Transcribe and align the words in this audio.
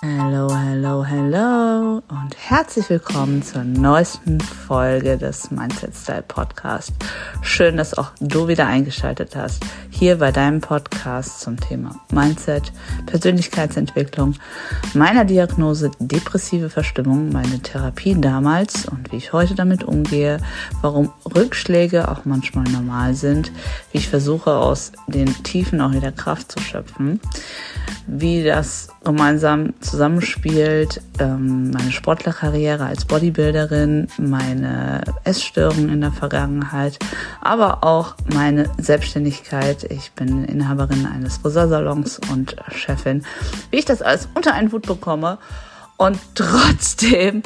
Hello, 0.00 0.48
hello, 0.48 1.04
hello 1.04 2.00
und 2.08 2.36
herzlich 2.36 2.88
willkommen 2.88 3.42
zur 3.42 3.64
neuesten 3.64 4.40
Folge 4.40 5.18
des 5.18 5.50
Mindset 5.50 5.92
Style 5.96 6.22
Podcast. 6.22 6.92
Schön, 7.42 7.76
dass 7.76 7.98
auch 7.98 8.12
du 8.20 8.46
wieder 8.46 8.68
eingeschaltet 8.68 9.34
hast, 9.34 9.64
hier 9.98 10.18
bei 10.18 10.30
deinem 10.30 10.60
Podcast 10.60 11.40
zum 11.40 11.58
Thema 11.58 11.96
Mindset, 12.12 12.72
Persönlichkeitsentwicklung, 13.06 14.34
meiner 14.94 15.24
Diagnose 15.24 15.90
depressive 15.98 16.70
Verstimmung, 16.70 17.32
meine 17.32 17.58
Therapie 17.58 18.14
damals 18.20 18.86
und 18.86 19.10
wie 19.10 19.16
ich 19.16 19.32
heute 19.32 19.56
damit 19.56 19.82
umgehe, 19.82 20.38
warum 20.82 21.10
Rückschläge 21.34 22.08
auch 22.08 22.24
manchmal 22.24 22.70
normal 22.70 23.14
sind, 23.14 23.50
wie 23.90 23.98
ich 23.98 24.08
versuche 24.08 24.52
aus 24.52 24.92
den 25.08 25.26
Tiefen 25.42 25.80
auch 25.80 25.92
wieder 25.92 26.12
Kraft 26.12 26.52
zu 26.52 26.60
schöpfen, 26.60 27.18
wie 28.06 28.44
das 28.44 28.88
gemeinsam 29.04 29.74
zusammenspielt, 29.80 31.00
ähm, 31.18 31.70
meine 31.70 31.90
Sportlerkarriere 31.90 32.84
als 32.84 33.04
Bodybuilderin, 33.04 34.08
meine 34.18 35.02
Essstörungen 35.24 35.88
in 35.88 36.00
der 36.02 36.12
Vergangenheit, 36.12 36.98
aber 37.40 37.84
auch 37.84 38.14
meine 38.32 38.70
Selbstständigkeit. 38.78 39.87
Ich 39.90 40.12
bin 40.12 40.44
Inhaberin 40.44 41.06
eines 41.06 41.38
Friseursalons 41.38 42.20
und 42.30 42.56
Chefin. 42.74 43.24
Wie 43.70 43.78
ich 43.78 43.84
das 43.84 44.02
alles 44.02 44.28
unter 44.34 44.52
einen 44.52 44.70
Hut 44.70 44.86
bekomme 44.86 45.38
und 45.96 46.18
trotzdem 46.34 47.42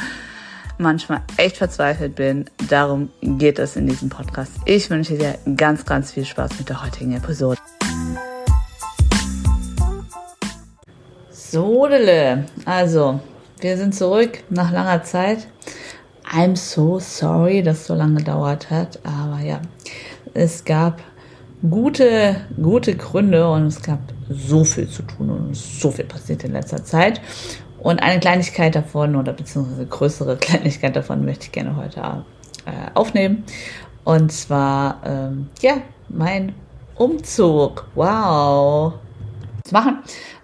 manchmal 0.79 1.23
echt 1.37 1.59
verzweifelt 1.59 2.17
bin. 2.17 2.47
Darum 2.69 3.11
geht 3.21 3.59
es 3.59 3.77
in 3.77 3.87
diesem 3.87 4.09
Podcast. 4.09 4.53
Ich 4.65 4.91
wünsche 4.91 5.17
dir 5.17 5.39
ganz, 5.57 5.85
ganz 5.85 6.13
viel 6.13 6.25
Spaß 6.25 6.59
mit 6.59 6.69
der 6.69 6.85
heutigen 6.85 7.17
Episode. 7.17 7.61
So, 11.31 11.89
also, 12.65 13.21
wir 13.61 13.77
sind 13.77 13.95
zurück 13.95 14.43
nach 14.51 14.73
langer 14.73 15.03
Zeit. 15.05 15.47
I'm 16.33 16.57
so 16.57 16.99
sorry, 16.99 17.63
dass 17.63 17.81
es 17.81 17.87
so 17.87 17.95
lange 17.95 18.17
gedauert 18.17 18.71
hat, 18.71 18.99
aber 19.05 19.41
ja, 19.45 19.61
es 20.33 20.65
gab 20.65 21.03
gute, 21.69 22.37
gute 22.61 22.97
Gründe 22.97 23.49
und 23.51 23.67
es 23.67 23.83
gab 23.83 24.01
so 24.29 24.65
viel 24.65 24.89
zu 24.89 25.03
tun 25.03 25.31
und 25.31 25.57
so 25.57 25.91
viel 25.91 26.05
passiert 26.05 26.45
in 26.45 26.53
letzter 26.53 26.85
Zeit. 26.85 27.21
Und 27.79 28.03
eine 28.03 28.21
Kleinigkeit 28.21 28.75
davon 28.75 29.17
oder 29.17 29.33
beziehungsweise 29.33 29.87
größere 29.87 30.37
Kleinigkeit 30.41 30.95
davon 30.95 31.25
möchte 31.25 31.47
ich 31.47 31.53
gerne 31.53 31.77
heute 31.77 32.25
äh, 32.65 32.91
aufnehmen. 32.95 33.45
Und 34.05 34.33
zwar, 34.33 35.01
ähm, 35.05 35.49
ja, 35.61 35.79
mein 36.09 36.55
Umzug. 36.97 37.87
Wow. 37.95 38.95
Das 39.63 39.73
machen. 39.73 39.99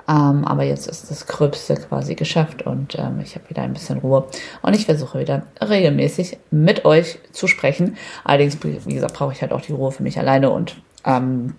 Ähm, 0.09 0.45
aber 0.45 0.63
jetzt 0.63 0.89
ist 0.89 1.11
das 1.11 1.27
Gröbste 1.27 1.75
quasi 1.75 2.15
geschafft 2.15 2.63
und 2.63 2.97
ähm, 2.99 3.21
ich 3.21 3.35
habe 3.35 3.51
wieder 3.51 3.63
ein 3.63 3.75
bisschen 3.75 3.99
Ruhe. 3.99 4.27
Und 4.63 4.75
ich 4.75 4.87
versuche 4.87 5.19
wieder 5.19 5.43
regelmäßig 5.61 6.39
mit 6.51 6.85
euch 6.85 7.19
zu 7.33 7.47
sprechen. 7.47 7.97
Allerdings, 8.25 8.59
wie 8.63 8.95
gesagt, 8.95 9.15
brauche 9.15 9.33
ich 9.33 9.43
halt 9.43 9.53
auch 9.53 9.61
die 9.61 9.73
Ruhe 9.73 9.93
für 9.93 10.03
mich 10.03 10.19
alleine 10.19 10.51
und 10.51 10.77
ähm, 11.09 11.55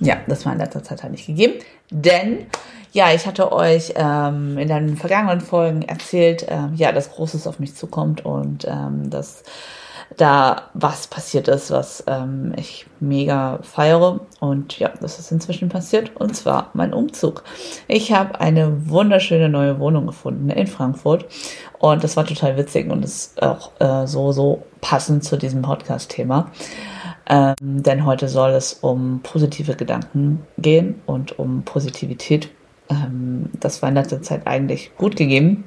ja, 0.00 0.16
das 0.26 0.44
war 0.44 0.52
in 0.52 0.58
letzter 0.58 0.82
Zeit 0.82 1.02
halt 1.02 1.12
nicht 1.12 1.26
gegeben. 1.26 1.54
Denn, 1.90 2.46
ja, 2.92 3.12
ich 3.12 3.26
hatte 3.26 3.52
euch 3.52 3.94
ähm, 3.96 4.58
in 4.58 4.68
den 4.68 4.96
vergangenen 4.96 5.40
Folgen 5.40 5.82
erzählt, 5.82 6.46
ähm, 6.48 6.72
ja, 6.74 6.92
dass 6.92 7.12
Großes 7.12 7.46
auf 7.46 7.58
mich 7.58 7.74
zukommt 7.74 8.24
und 8.24 8.66
ähm, 8.68 9.10
dass 9.10 9.42
da 10.16 10.70
was 10.74 11.06
passiert 11.06 11.48
ist, 11.48 11.70
was 11.70 12.02
ähm, 12.06 12.52
ich 12.56 12.86
mega 12.98 13.60
feiere. 13.62 14.20
Und 14.40 14.78
ja, 14.78 14.90
das 15.00 15.18
ist 15.18 15.30
inzwischen 15.30 15.68
passiert. 15.68 16.16
Und 16.16 16.34
zwar 16.34 16.70
mein 16.72 16.94
Umzug. 16.94 17.44
Ich 17.88 18.12
habe 18.12 18.40
eine 18.40 18.88
wunderschöne 18.88 19.48
neue 19.48 19.78
Wohnung 19.78 20.06
gefunden 20.06 20.50
in 20.50 20.66
Frankfurt. 20.66 21.26
Und 21.78 22.02
das 22.04 22.16
war 22.16 22.24
total 22.24 22.56
witzig 22.56 22.90
und 22.90 23.04
ist 23.04 23.42
auch 23.42 23.72
äh, 23.80 24.06
so, 24.06 24.32
so 24.32 24.62
passend 24.80 25.24
zu 25.24 25.36
diesem 25.36 25.62
Podcast-Thema. 25.62 26.50
Ähm, 27.28 27.54
denn 27.60 28.06
heute 28.06 28.28
soll 28.28 28.50
es 28.50 28.74
um 28.74 29.20
positive 29.22 29.74
Gedanken 29.74 30.46
gehen 30.56 31.00
und 31.06 31.38
um 31.38 31.62
Positivität. 31.62 32.48
Ähm, 32.88 33.50
das 33.60 33.82
war 33.82 33.90
in 33.90 33.96
letzter 33.96 34.22
Zeit 34.22 34.46
eigentlich 34.46 34.96
gut 34.96 35.16
gegeben. 35.16 35.64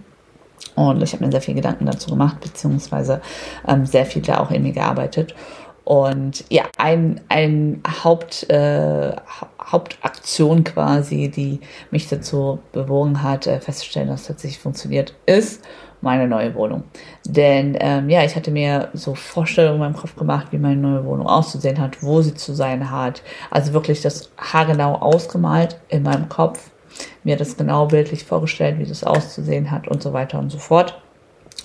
Und 0.75 1.03
ich 1.03 1.13
habe 1.13 1.25
mir 1.25 1.31
sehr 1.31 1.41
viel 1.41 1.53
Gedanken 1.53 1.85
dazu 1.85 2.09
gemacht, 2.09 2.39
beziehungsweise 2.39 3.21
ähm, 3.67 3.85
sehr 3.85 4.05
viel 4.05 4.21
da 4.21 4.39
auch 4.39 4.51
in 4.51 4.63
mir 4.63 4.73
gearbeitet. 4.73 5.35
Und 5.83 6.45
ja, 6.49 6.63
ein, 6.77 7.21
ein 7.27 7.81
Haupt, 8.03 8.49
äh, 8.49 9.15
Hauptaktion 9.59 10.63
quasi, 10.63 11.29
die 11.29 11.59
mich 11.89 12.07
dazu 12.07 12.59
bewogen 12.71 13.21
hat, 13.23 13.47
äh, 13.47 13.59
festzustellen, 13.59 14.07
dass 14.07 14.21
es 14.21 14.27
tatsächlich 14.27 14.59
funktioniert, 14.59 15.15
ist 15.25 15.63
meine 16.01 16.27
neue 16.27 16.53
Wohnung. 16.55 16.83
Denn 17.25 17.77
ähm, 17.79 18.09
ja, 18.09 18.23
ich 18.23 18.35
hatte 18.35 18.51
mir 18.51 18.89
so 18.93 19.15
Vorstellungen 19.15 19.75
in 19.75 19.81
meinem 19.81 19.95
Kopf 19.95 20.15
gemacht, 20.15 20.47
wie 20.51 20.57
meine 20.57 20.81
neue 20.81 21.05
Wohnung 21.05 21.27
auszusehen 21.27 21.79
hat, 21.79 22.01
wo 22.03 22.21
sie 22.21 22.33
zu 22.33 22.53
sein 22.53 22.91
hat. 22.91 23.21
Also 23.49 23.73
wirklich 23.73 24.01
das 24.01 24.31
haargenau 24.37 24.95
ausgemalt 24.95 25.79
in 25.89 26.03
meinem 26.03 26.29
Kopf 26.29 26.71
mir 27.23 27.37
das 27.37 27.57
genau 27.57 27.85
bildlich 27.85 28.25
vorgestellt, 28.25 28.79
wie 28.79 28.85
das 28.85 29.03
auszusehen 29.03 29.71
hat 29.71 29.87
und 29.87 30.01
so 30.01 30.13
weiter 30.13 30.39
und 30.39 30.51
so 30.51 30.57
fort. 30.57 30.99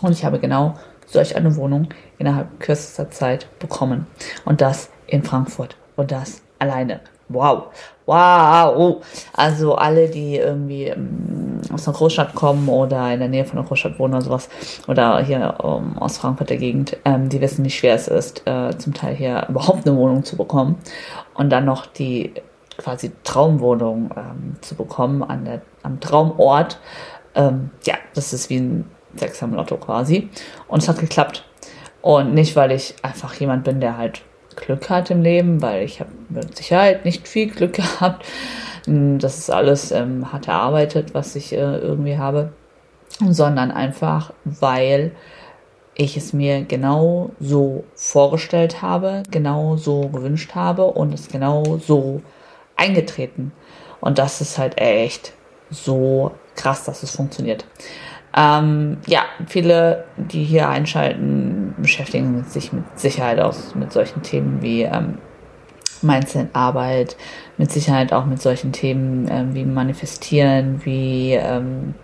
Und 0.02 0.12
ich 0.12 0.24
habe 0.24 0.38
genau 0.38 0.74
solch 1.06 1.36
eine 1.36 1.56
Wohnung 1.56 1.88
innerhalb 2.18 2.60
kürzester 2.60 3.10
Zeit 3.10 3.46
bekommen. 3.58 4.06
Und 4.44 4.60
das 4.60 4.90
in 5.06 5.22
Frankfurt. 5.22 5.76
Und 5.96 6.12
das 6.12 6.42
alleine. 6.58 7.00
Wow. 7.28 7.64
Wow. 8.06 9.04
Also 9.32 9.74
alle, 9.74 10.08
die 10.08 10.36
irgendwie 10.36 10.84
ähm, 10.84 11.60
aus 11.72 11.88
einer 11.88 11.96
Großstadt 11.96 12.34
kommen 12.34 12.68
oder 12.68 13.12
in 13.12 13.18
der 13.18 13.28
Nähe 13.28 13.44
von 13.44 13.58
einer 13.58 13.66
Großstadt 13.66 13.98
wohnen 13.98 14.14
oder 14.14 14.22
sowas, 14.22 14.48
oder 14.86 15.20
hier 15.22 15.58
ähm, 15.62 15.98
aus 15.98 16.18
Frankfurt 16.18 16.50
der 16.50 16.58
Gegend, 16.58 16.96
ähm, 17.04 17.28
die 17.28 17.40
wissen, 17.40 17.64
wie 17.64 17.70
schwer 17.70 17.94
es 17.94 18.06
ist, 18.06 18.46
äh, 18.46 18.76
zum 18.78 18.94
Teil 18.94 19.14
hier 19.14 19.46
überhaupt 19.48 19.86
eine 19.86 19.96
Wohnung 19.96 20.24
zu 20.24 20.36
bekommen. 20.36 20.78
Und 21.34 21.50
dann 21.50 21.64
noch 21.64 21.86
die 21.86 22.32
quasi 22.78 23.10
Traumwohnung 23.24 24.10
ähm, 24.16 24.56
zu 24.60 24.76
bekommen 24.76 25.22
an 25.22 25.44
der, 25.44 25.62
am 25.82 25.98
Traumort. 25.98 26.78
Ähm, 27.34 27.70
ja, 27.84 27.94
das 28.14 28.32
ist 28.32 28.50
wie 28.50 28.58
ein 28.58 28.90
Sechser 29.16 29.48
Lotto 29.48 29.78
quasi. 29.78 30.28
Und 30.68 30.82
es 30.82 30.88
hat 30.88 30.98
geklappt. 30.98 31.44
Und 32.02 32.34
nicht, 32.34 32.54
weil 32.54 32.70
ich 32.70 32.94
einfach 33.02 33.34
jemand 33.34 33.64
bin, 33.64 33.80
der 33.80 33.96
halt 33.96 34.22
Glück 34.56 34.90
hat 34.90 35.10
im 35.10 35.22
Leben, 35.22 35.62
weil 35.62 35.84
ich 35.84 36.00
habe 36.00 36.10
mit 36.28 36.56
Sicherheit 36.56 37.04
nicht 37.04 37.28
viel 37.28 37.48
Glück 37.48 37.72
gehabt. 37.74 38.24
Das 38.86 39.38
ist 39.38 39.50
alles 39.50 39.90
ähm, 39.90 40.32
hart 40.32 40.48
erarbeitet, 40.48 41.14
was 41.14 41.36
ich 41.36 41.52
äh, 41.52 41.78
irgendwie 41.78 42.18
habe. 42.18 42.52
Sondern 43.20 43.70
einfach, 43.70 44.32
weil 44.44 45.12
ich 45.94 46.16
es 46.16 46.32
mir 46.32 46.62
genau 46.62 47.30
so 47.40 47.84
vorgestellt 47.94 48.82
habe, 48.82 49.22
genau 49.30 49.76
so 49.76 50.08
gewünscht 50.08 50.54
habe 50.54 50.84
und 50.84 51.14
es 51.14 51.28
genau 51.28 51.78
so 51.78 52.20
eingetreten. 52.76 53.52
Und 54.00 54.18
das 54.18 54.40
ist 54.40 54.58
halt 54.58 54.78
echt 54.78 55.32
so 55.70 56.32
krass, 56.54 56.84
dass 56.84 57.02
es 57.02 57.10
funktioniert. 57.10 57.64
Ähm, 58.36 58.98
ja, 59.06 59.24
viele, 59.46 60.04
die 60.16 60.44
hier 60.44 60.68
einschalten, 60.68 61.55
beschäftigen 61.86 62.42
sich 62.42 62.72
mit 62.72 62.84
Sicherheit 62.98 63.38
auch 63.38 63.54
mit 63.76 63.92
solchen 63.92 64.20
Themen 64.22 64.60
wie 64.60 64.82
ähm, 64.82 65.18
Mindset-Arbeit, 66.02 67.16
mit 67.58 67.70
Sicherheit 67.70 68.12
auch 68.12 68.26
mit 68.26 68.42
solchen 68.42 68.72
Themen 68.72 69.28
ähm, 69.30 69.54
wie 69.54 69.64
Manifestieren, 69.64 70.84
wie 70.84 71.34
ähm, 71.34 71.94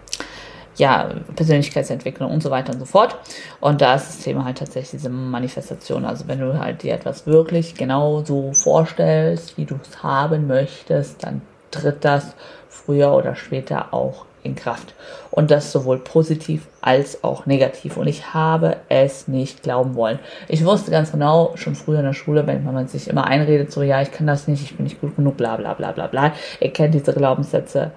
ja, 0.77 1.11
Persönlichkeitsentwicklung 1.35 2.31
und 2.31 2.45
so 2.45 2.51
weiter 2.53 2.73
und 2.73 2.79
so 2.79 2.85
fort. 2.85 3.19
Und 3.61 3.81
da 3.81 3.97
ist 3.97 4.07
das 4.07 4.19
Thema 4.21 4.45
halt 4.45 4.59
tatsächlich 4.59 4.93
diese 4.93 5.11
Manifestation. 5.11 6.05
Also 6.05 6.29
wenn 6.29 6.39
du 6.39 6.61
halt 6.61 6.85
dir 6.85 6.95
etwas 6.95 7.27
wirklich 7.27 7.75
genau 7.75 8.23
so 8.23 8.53
vorstellst, 8.53 9.59
wie 9.59 9.65
du 9.65 9.81
es 9.83 10.01
haben 10.05 10.47
möchtest, 10.47 11.25
dann 11.25 11.43
tritt 11.73 12.05
das 12.05 12.37
früher 12.69 13.13
oder 13.13 13.35
später 13.35 13.93
auch 13.93 14.27
in 14.43 14.55
Kraft. 14.55 14.95
Und 15.31 15.51
das 15.51 15.73
sowohl 15.73 15.99
positiv 15.99 16.67
als 16.81 17.23
auch 17.25 17.47
negativ. 17.47 17.97
Und 17.97 18.07
ich 18.07 18.35
habe 18.35 18.77
es 18.89 19.29
nicht 19.29 19.63
glauben 19.63 19.95
wollen. 19.95 20.19
Ich 20.49 20.65
wusste 20.65 20.91
ganz 20.91 21.13
genau, 21.13 21.53
schon 21.57 21.75
früher 21.75 22.01
in 22.01 22.05
der 22.05 22.13
Schule, 22.13 22.47
wenn 22.47 22.65
man 22.65 22.89
sich 22.89 23.09
immer 23.09 23.27
einredet, 23.27 23.73
so, 23.73 23.83
ja, 23.83 24.03
ich 24.03 24.11
kann 24.11 24.27
das 24.27 24.49
nicht, 24.49 24.63
ich 24.63 24.77
bin 24.77 24.85
nicht 24.85 25.01
gut 25.01 25.17
genug, 25.17 25.37
bla, 25.37 25.57
bla, 25.57 25.75
bla, 25.75 25.93
bla, 25.93 26.07
bla. 26.07 26.33
Ihr 26.61 26.73
kennt 26.73 26.95
diese 26.95 27.13
Glaubenssätze 27.13 27.93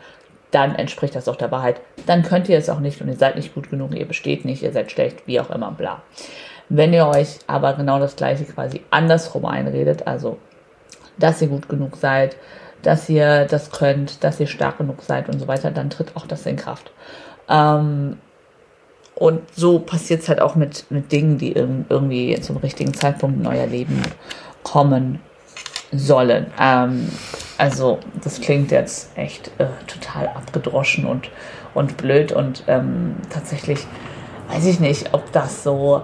dann 0.56 0.76
entspricht 0.76 1.14
das 1.16 1.28
auch 1.28 1.36
der 1.36 1.52
Wahrheit. 1.52 1.82
Dann 2.06 2.24
könnt 2.24 2.48
ihr 2.48 2.58
es 2.58 2.70
auch 2.70 2.80
nicht 2.80 3.02
und 3.02 3.10
ihr 3.10 3.18
seid 3.18 3.36
nicht 3.36 3.54
gut 3.54 3.70
genug, 3.70 3.94
ihr 3.94 4.08
besteht 4.08 4.46
nicht, 4.46 4.64
ihr 4.64 4.72
seid 4.72 4.90
schlecht, 4.90 5.28
wie 5.28 5.42
auch 5.42 5.50
immer, 5.50 5.72
bla. 5.72 6.02
Wenn 6.70 6.94
ihr 6.94 7.08
euch 7.08 7.40
aber 7.46 7.74
genau 7.74 8.00
das 8.00 8.16
gleiche 8.16 8.46
quasi 8.46 8.82
andersrum 8.90 9.46
einredet, 9.46 10.08
also 10.08 10.38
dass 11.18 11.42
ihr 11.42 11.50
gut 11.50 11.68
genug 11.68 11.98
seid, 11.98 12.38
dass 12.86 13.10
ihr 13.10 13.46
das 13.46 13.72
könnt, 13.72 14.24
dass 14.24 14.40
ihr 14.40 14.48
stark 14.48 14.78
genug 14.78 15.02
seid 15.02 15.30
und 15.30 15.40
so 15.40 15.48
weiter, 15.48 15.72
dann 15.72 15.90
tritt 15.90 16.16
auch 16.16 16.28
das 16.28 16.46
in 16.46 16.56
Kraft. 16.56 16.92
Ähm, 17.50 18.18
und 19.16 19.42
so 19.56 19.80
passiert 19.80 20.22
es 20.22 20.30
halt 20.30 20.42
auch 20.42 20.56
mit, 20.56 20.86
mit 20.92 21.12
Dingen, 21.12 21.38
die 21.38 21.54
irgendwie 21.54 22.40
zum 22.42 22.58
richtigen 22.58 22.94
Zeitpunkt 22.94 23.40
in 23.40 23.48
euer 23.48 23.66
Leben 23.66 24.02
kommen 24.64 25.20
sollen. 25.92 26.48
Ähm, 26.60 27.10
also 27.58 28.00
das 28.22 28.42
klingt 28.42 28.72
jetzt 28.72 29.18
echt 29.18 29.52
äh, 29.58 29.68
total 29.88 30.28
abgedroschen 30.28 31.06
und, 31.06 31.30
und 31.74 31.98
blöd 31.98 32.34
und 32.34 32.64
ähm, 32.68 33.16
tatsächlich 33.30 33.80
weiß 34.50 34.66
ich 34.66 34.80
nicht, 34.80 35.14
ob 35.14 35.32
das 35.32 35.64
so, 35.64 36.02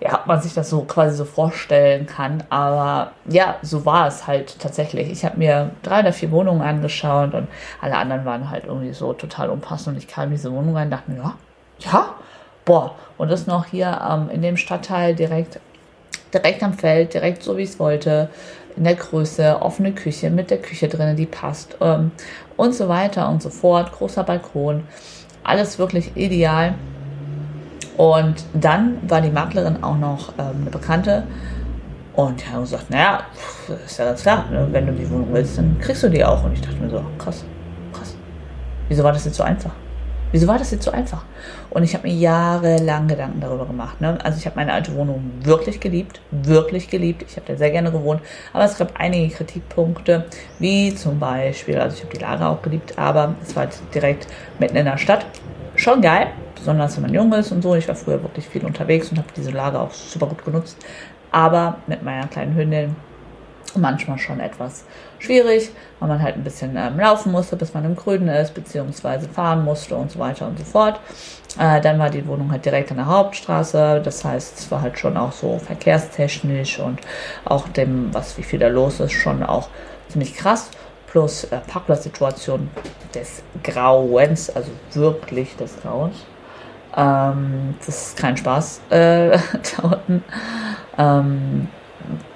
ja, 0.00 0.20
man 0.26 0.40
sich 0.40 0.54
das 0.54 0.70
so 0.70 0.82
quasi 0.82 1.16
so 1.16 1.24
vorstellen 1.24 2.06
kann, 2.06 2.44
aber 2.50 3.12
ja, 3.28 3.56
so 3.62 3.84
war 3.84 4.06
es 4.06 4.26
halt 4.26 4.58
tatsächlich. 4.60 5.10
Ich 5.10 5.24
habe 5.24 5.38
mir 5.38 5.70
drei 5.82 6.00
oder 6.00 6.12
vier 6.12 6.30
Wohnungen 6.30 6.62
angeschaut 6.62 7.34
und 7.34 7.48
alle 7.80 7.96
anderen 7.96 8.24
waren 8.24 8.50
halt 8.50 8.64
irgendwie 8.66 8.92
so 8.92 9.12
total 9.12 9.50
unpassend 9.50 9.96
und 9.96 10.02
ich 10.02 10.08
kam 10.08 10.24
in 10.24 10.30
diese 10.32 10.52
Wohnung 10.52 10.76
rein 10.76 10.84
und 10.86 10.92
dachte 10.92 11.10
mir, 11.10 11.18
ja, 11.18 11.34
ja, 11.80 12.14
boah, 12.64 12.94
und 13.16 13.30
das 13.30 13.46
noch 13.46 13.66
hier 13.66 14.00
ähm, 14.08 14.30
in 14.30 14.42
dem 14.42 14.56
Stadtteil 14.56 15.14
direkt, 15.14 15.58
direkt 16.32 16.62
am 16.62 16.74
Feld, 16.74 17.14
direkt 17.14 17.42
so 17.42 17.56
wie 17.56 17.62
ich 17.62 17.70
es 17.70 17.78
wollte, 17.80 18.30
in 18.76 18.84
der 18.84 18.94
Größe, 18.94 19.60
offene 19.60 19.92
Küche 19.92 20.30
mit 20.30 20.50
der 20.50 20.58
Küche 20.58 20.88
drin, 20.88 21.16
die 21.16 21.26
passt 21.26 21.76
ähm, 21.80 22.12
und 22.56 22.74
so 22.74 22.88
weiter 22.88 23.28
und 23.28 23.42
so 23.42 23.50
fort, 23.50 23.90
großer 23.92 24.22
Balkon, 24.22 24.84
alles 25.42 25.78
wirklich 25.78 26.16
ideal. 26.16 26.74
Und 27.98 28.44
dann 28.54 28.98
war 29.08 29.20
die 29.20 29.28
Maklerin 29.28 29.82
auch 29.82 29.98
noch 29.98 30.32
ähm, 30.38 30.62
eine 30.62 30.70
Bekannte 30.70 31.24
und 32.14 32.50
haben 32.50 32.62
gesagt, 32.62 32.90
naja, 32.90 33.22
ist 33.84 33.98
ja 33.98 34.04
ganz 34.06 34.22
klar, 34.22 34.46
ne? 34.50 34.68
wenn 34.70 34.86
du 34.86 34.92
die 34.92 35.10
Wohnung 35.10 35.28
willst, 35.32 35.58
dann 35.58 35.76
kriegst 35.80 36.04
du 36.04 36.08
die 36.08 36.24
auch. 36.24 36.44
Und 36.44 36.52
ich 36.52 36.60
dachte 36.60 36.76
mir 36.76 36.88
so, 36.88 37.02
krass, 37.18 37.44
krass. 37.92 38.14
Wieso 38.88 39.02
war 39.02 39.12
das 39.12 39.24
jetzt 39.24 39.36
so 39.36 39.42
einfach? 39.42 39.72
Wieso 40.30 40.46
war 40.46 40.58
das 40.58 40.70
jetzt 40.70 40.84
so 40.84 40.92
einfach? 40.92 41.24
Und 41.70 41.82
ich 41.82 41.94
habe 41.94 42.06
mir 42.06 42.14
jahrelang 42.14 43.08
Gedanken 43.08 43.40
darüber 43.40 43.66
gemacht. 43.66 44.00
Ne? 44.00 44.16
Also 44.22 44.38
ich 44.38 44.46
habe 44.46 44.56
meine 44.56 44.72
alte 44.74 44.94
Wohnung 44.94 45.32
wirklich 45.42 45.80
geliebt, 45.80 46.20
wirklich 46.30 46.90
geliebt. 46.90 47.24
Ich 47.26 47.36
habe 47.36 47.46
da 47.46 47.56
sehr 47.56 47.70
gerne 47.70 47.90
gewohnt. 47.90 48.20
Aber 48.52 48.64
es 48.64 48.78
gab 48.78 48.92
einige 49.00 49.34
Kritikpunkte, 49.34 50.26
wie 50.60 50.94
zum 50.94 51.18
Beispiel, 51.18 51.78
also 51.78 51.96
ich 51.96 52.04
habe 52.04 52.14
die 52.14 52.22
Lage 52.22 52.46
auch 52.46 52.62
geliebt, 52.62 52.96
aber 52.96 53.34
es 53.42 53.56
war 53.56 53.66
direkt 53.92 54.28
mitten 54.60 54.76
in 54.76 54.84
der 54.84 54.98
Stadt. 54.98 55.26
Schon 55.78 56.02
geil, 56.02 56.32
besonders 56.56 56.96
wenn 56.96 57.02
man 57.02 57.14
jung 57.14 57.32
ist 57.32 57.52
und 57.52 57.62
so. 57.62 57.76
Ich 57.76 57.86
war 57.86 57.94
früher 57.94 58.20
wirklich 58.20 58.48
viel 58.48 58.64
unterwegs 58.64 59.10
und 59.12 59.18
habe 59.18 59.28
diese 59.36 59.52
Lage 59.52 59.78
auch 59.78 59.92
super 59.92 60.26
gut 60.26 60.44
genutzt. 60.44 60.76
Aber 61.30 61.76
mit 61.86 62.02
meiner 62.02 62.26
kleinen 62.26 62.56
Hündin 62.56 62.96
manchmal 63.76 64.18
schon 64.18 64.40
etwas 64.40 64.84
schwierig, 65.20 65.70
weil 66.00 66.08
man 66.08 66.20
halt 66.20 66.34
ein 66.34 66.42
bisschen 66.42 66.76
ähm, 66.76 66.98
laufen 66.98 67.30
musste, 67.30 67.54
bis 67.54 67.74
man 67.74 67.84
im 67.84 67.94
Grünen 67.94 68.26
ist, 68.26 68.54
beziehungsweise 68.54 69.28
fahren 69.28 69.64
musste 69.64 69.94
und 69.94 70.10
so 70.10 70.18
weiter 70.18 70.48
und 70.48 70.58
so 70.58 70.64
fort. 70.64 70.98
Äh, 71.60 71.80
dann 71.80 72.00
war 72.00 72.10
die 72.10 72.26
Wohnung 72.26 72.50
halt 72.50 72.64
direkt 72.64 72.90
an 72.90 72.96
der 72.96 73.06
Hauptstraße, 73.06 74.00
das 74.02 74.24
heißt, 74.24 74.58
es 74.58 74.70
war 74.72 74.82
halt 74.82 74.98
schon 74.98 75.16
auch 75.16 75.30
so 75.30 75.60
verkehrstechnisch 75.60 76.80
und 76.80 76.98
auch 77.44 77.68
dem, 77.68 78.12
was 78.12 78.36
wie 78.36 78.42
viel 78.42 78.58
da 78.58 78.66
los 78.66 78.98
ist, 78.98 79.12
schon 79.12 79.44
auch 79.44 79.68
ziemlich 80.08 80.34
krass. 80.34 80.70
Plus 81.10 81.44
äh, 81.44 81.58
Parkplatzsituation 81.66 82.70
des 83.14 83.42
Grauens, 83.62 84.50
also 84.50 84.70
wirklich 84.92 85.56
des 85.56 85.80
Grauens. 85.80 86.16
Ähm, 86.96 87.74
das 87.84 87.88
ist 87.88 88.18
kein 88.18 88.36
Spaß 88.36 88.80
äh, 88.90 89.30
da 89.76 89.82
unten. 89.82 90.24
Ähm, 90.96 91.68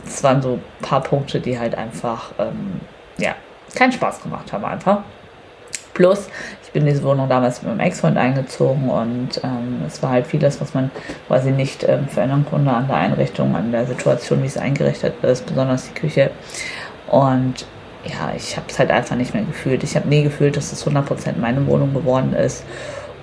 es 0.05 0.23
waren 0.23 0.43
so 0.43 0.55
ein 0.55 0.63
paar 0.83 1.03
Punkte, 1.03 1.41
die 1.41 1.59
halt 1.59 1.75
einfach, 1.75 2.33
ähm, 2.39 2.81
ja, 3.19 3.35
keinen 3.75 3.93
Spaß 3.93 4.23
gemacht 4.23 4.53
haben 4.53 4.65
einfach. 4.65 4.99
Plus, 5.95 6.29
ich 6.65 6.73
bin 6.73 6.87
in 6.87 6.95
diese 6.95 7.03
Wohnung 7.03 7.29
damals 7.29 7.63
mit 7.63 7.71
meinem 7.71 7.87
Ex-Freund 7.87 8.17
eingezogen 8.17 8.89
und 8.89 9.41
ähm, 9.45 9.83
es 9.87 10.03
war 10.03 10.11
halt 10.11 10.27
vieles, 10.27 10.59
was 10.61 10.73
man 10.73 10.91
quasi 11.27 11.51
nicht 11.51 11.85
ähm, 11.87 12.09
verändern 12.09 12.47
konnte 12.49 12.71
an 12.71 12.87
der 12.87 12.97
Einrichtung, 12.97 13.55
an 13.55 13.73
der 13.73 13.87
Situation, 13.87 14.43
wie 14.43 14.47
es 14.47 14.57
eingerichtet 14.57 15.23
ist, 15.23 15.45
besonders 15.45 15.89
die 15.89 16.01
Küche. 16.01 16.31
Und 17.11 17.67
ja, 18.05 18.33
ich 18.37 18.57
habe 18.57 18.67
es 18.69 18.79
halt 18.79 18.91
einfach 18.91 19.17
nicht 19.17 19.35
mehr 19.35 19.45
gefühlt. 19.45 19.85
Ich 19.85 19.97
habe 19.97 20.09
nie 20.09 20.23
gefühlt, 20.23 20.57
dass 20.57 20.73
es 20.73 20.87
100% 20.87 21.39
meine 21.39 21.67
Wohnung 21.67 21.95
geworden 21.95 22.33
ist. 22.35 22.65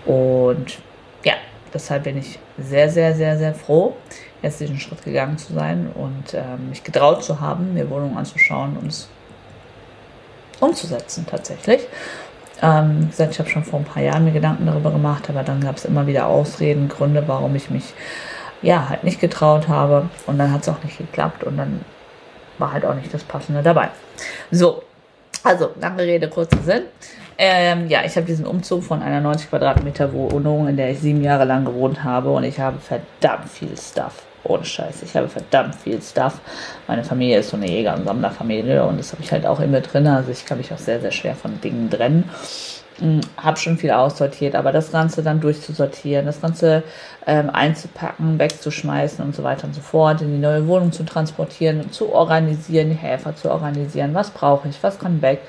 Und 0.05 0.79
ja, 1.23 1.33
deshalb 1.73 2.03
bin 2.03 2.17
ich 2.17 2.39
sehr, 2.57 2.89
sehr, 2.89 3.13
sehr, 3.15 3.37
sehr 3.37 3.53
froh, 3.53 3.95
jetzt 4.41 4.59
diesen 4.59 4.79
Schritt 4.79 5.03
gegangen 5.03 5.37
zu 5.37 5.53
sein 5.53 5.91
und 5.93 6.33
ähm, 6.33 6.69
mich 6.69 6.83
getraut 6.83 7.23
zu 7.23 7.39
haben, 7.39 7.73
mir 7.73 7.89
Wohnungen 7.89 8.17
anzuschauen 8.17 8.77
und 8.77 8.87
es 8.87 9.09
umzusetzen 10.59 11.25
tatsächlich. 11.29 11.81
Ähm, 12.61 13.03
wie 13.03 13.07
gesagt, 13.07 13.33
ich 13.33 13.39
habe 13.39 13.49
schon 13.49 13.63
vor 13.63 13.79
ein 13.79 13.85
paar 13.85 14.03
Jahren 14.03 14.25
mir 14.25 14.31
Gedanken 14.31 14.65
darüber 14.65 14.91
gemacht, 14.91 15.29
aber 15.29 15.43
dann 15.43 15.61
gab 15.61 15.77
es 15.77 15.85
immer 15.85 16.07
wieder 16.07 16.27
Ausreden, 16.27 16.89
Gründe, 16.89 17.23
warum 17.27 17.55
ich 17.55 17.69
mich 17.69 17.93
ja 18.61 18.89
halt 18.89 19.03
nicht 19.03 19.21
getraut 19.21 19.67
habe 19.69 20.09
und 20.27 20.37
dann 20.37 20.51
hat 20.51 20.63
es 20.63 20.69
auch 20.69 20.83
nicht 20.83 20.97
geklappt 20.97 21.43
und 21.43 21.57
dann 21.57 21.85
war 22.59 22.73
halt 22.73 22.85
auch 22.85 22.95
nicht 22.95 23.13
das 23.13 23.23
Passende 23.23 23.63
dabei. 23.63 23.89
So, 24.51 24.83
also 25.43 25.71
lange 25.79 26.03
Rede, 26.03 26.27
kurzer 26.29 26.61
Sinn. 26.63 26.83
Ähm, 27.37 27.87
ja, 27.87 28.03
ich 28.03 28.15
habe 28.17 28.25
diesen 28.25 28.45
Umzug 28.45 28.83
von 28.83 29.01
einer 29.01 29.21
90 29.21 29.49
Quadratmeter 29.49 30.11
Wohnung, 30.11 30.67
in 30.67 30.75
der 30.75 30.91
ich 30.91 30.99
sieben 30.99 31.23
Jahre 31.23 31.45
lang 31.45 31.63
gewohnt 31.63 32.03
habe 32.03 32.31
und 32.31 32.43
ich 32.43 32.59
habe 32.59 32.77
verdammt 32.79 33.49
viel 33.49 33.77
Stuff. 33.77 34.23
Ohne 34.43 34.65
Scheiß. 34.65 35.03
Ich 35.03 35.15
habe 35.15 35.27
verdammt 35.29 35.75
viel 35.75 36.01
Stuff. 36.01 36.39
Meine 36.87 37.03
Familie 37.03 37.39
ist 37.39 37.49
so 37.49 37.57
eine 37.57 37.67
Jäger- 37.67 37.95
und 37.95 38.05
Sammlerfamilie 38.05 38.85
und 38.85 38.99
das 38.99 39.11
habe 39.13 39.21
ich 39.21 39.31
halt 39.31 39.45
auch 39.45 39.59
immer 39.59 39.79
drin. 39.79 40.07
Also 40.07 40.31
ich 40.31 40.45
kann 40.45 40.57
mich 40.57 40.73
auch 40.73 40.77
sehr, 40.77 40.99
sehr 40.99 41.11
schwer 41.11 41.35
von 41.35 41.59
Dingen 41.61 41.89
trennen. 41.89 42.29
Hm, 42.99 43.21
habe 43.37 43.57
schon 43.57 43.77
viel 43.77 43.91
aussortiert, 43.91 44.55
aber 44.55 44.73
das 44.73 44.91
Ganze 44.91 45.23
dann 45.23 45.39
durchzusortieren, 45.39 46.25
das 46.25 46.41
Ganze 46.41 46.83
ähm, 47.25 47.49
einzupacken, 47.49 48.37
wegzuschmeißen 48.37 49.23
und 49.23 49.33
so 49.33 49.43
weiter 49.43 49.67
und 49.67 49.73
so 49.73 49.79
fort, 49.79 50.21
in 50.21 50.31
die 50.31 50.37
neue 50.37 50.67
Wohnung 50.67 50.91
zu 50.91 51.03
transportieren, 51.03 51.91
zu 51.93 52.11
organisieren, 52.11 52.91
Helfer 52.91 53.35
zu 53.35 53.51
organisieren, 53.51 54.13
was 54.13 54.31
brauche 54.31 54.67
ich, 54.67 54.83
was 54.83 54.99
kann 54.99 55.21
weg, 55.21 55.39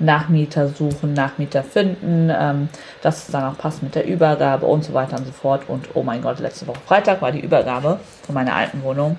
Nachmieter 0.00 0.68
suchen, 0.68 1.12
Nachmieter 1.12 1.62
finden, 1.62 2.28
ähm, 2.36 2.68
dass 3.02 3.26
es 3.26 3.32
dann 3.32 3.44
auch 3.44 3.58
passt 3.58 3.84
mit 3.84 3.94
der 3.94 4.06
Übergabe 4.06 4.66
und 4.66 4.84
so 4.84 4.92
weiter 4.92 5.16
und 5.16 5.26
so 5.26 5.32
fort. 5.32 5.62
Und 5.68 5.88
oh 5.94 6.02
mein 6.02 6.22
Gott, 6.22 6.40
letzte 6.40 6.66
Woche 6.66 6.80
Freitag 6.86 7.22
war 7.22 7.30
die 7.30 7.40
Übergabe 7.40 8.00
von 8.24 8.34
meiner 8.34 8.54
alten 8.54 8.82
Wohnung 8.82 9.16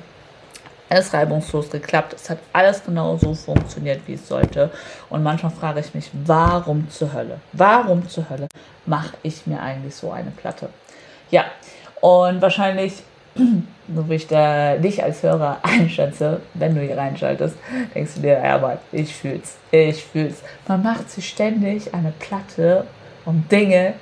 alles 0.89 1.13
reibungslos 1.13 1.69
geklappt. 1.69 2.13
Es 2.13 2.30
hat 2.30 2.39
alles 2.54 2.84
genau 2.84 3.18
so 3.18 3.34
funktioniert, 3.34 4.01
wie 4.06 4.13
es 4.13 4.28
sollte. 4.28 4.72
Und 5.10 5.24
manchmal 5.24 5.51
frage 5.51 5.80
ich 5.80 5.94
mich, 5.94 6.10
warum 6.25 6.89
zur 6.89 7.13
Hölle? 7.13 7.39
Warum 7.54 8.07
zur 8.07 8.30
Hölle 8.30 8.48
mache 8.86 9.16
ich 9.24 9.45
mir 9.48 9.62
eigentlich 9.62 9.95
so 9.95 10.12
eine 10.12 10.31
Platte? 10.31 10.69
Ja, 11.30 11.45
und 12.01 12.42
wahrscheinlich, 12.42 13.04
so 13.36 14.10
wie 14.10 14.16
ich 14.16 14.28
da 14.28 14.78
dich 14.78 15.04
als 15.04 15.24
Hörer 15.24 15.60
einschätze, 15.63 16.42
wenn 16.54 16.75
du 16.75 16.81
hier 16.81 16.98
reinschaltest, 16.98 17.56
denkst 17.94 18.16
du 18.16 18.22
dir, 18.22 18.40
ja, 18.44 18.56
aber 18.56 18.80
ich 18.92 19.13
fühl's, 19.13 19.57
ich 19.72 20.04
fühl's. 20.04 20.42
Man 20.68 20.83
macht 20.83 21.10
sich 21.10 21.28
ständig 21.28 21.94
eine 21.94 22.13
Platte 22.18 22.86
um 23.25 23.45
Dinge, 23.50 23.94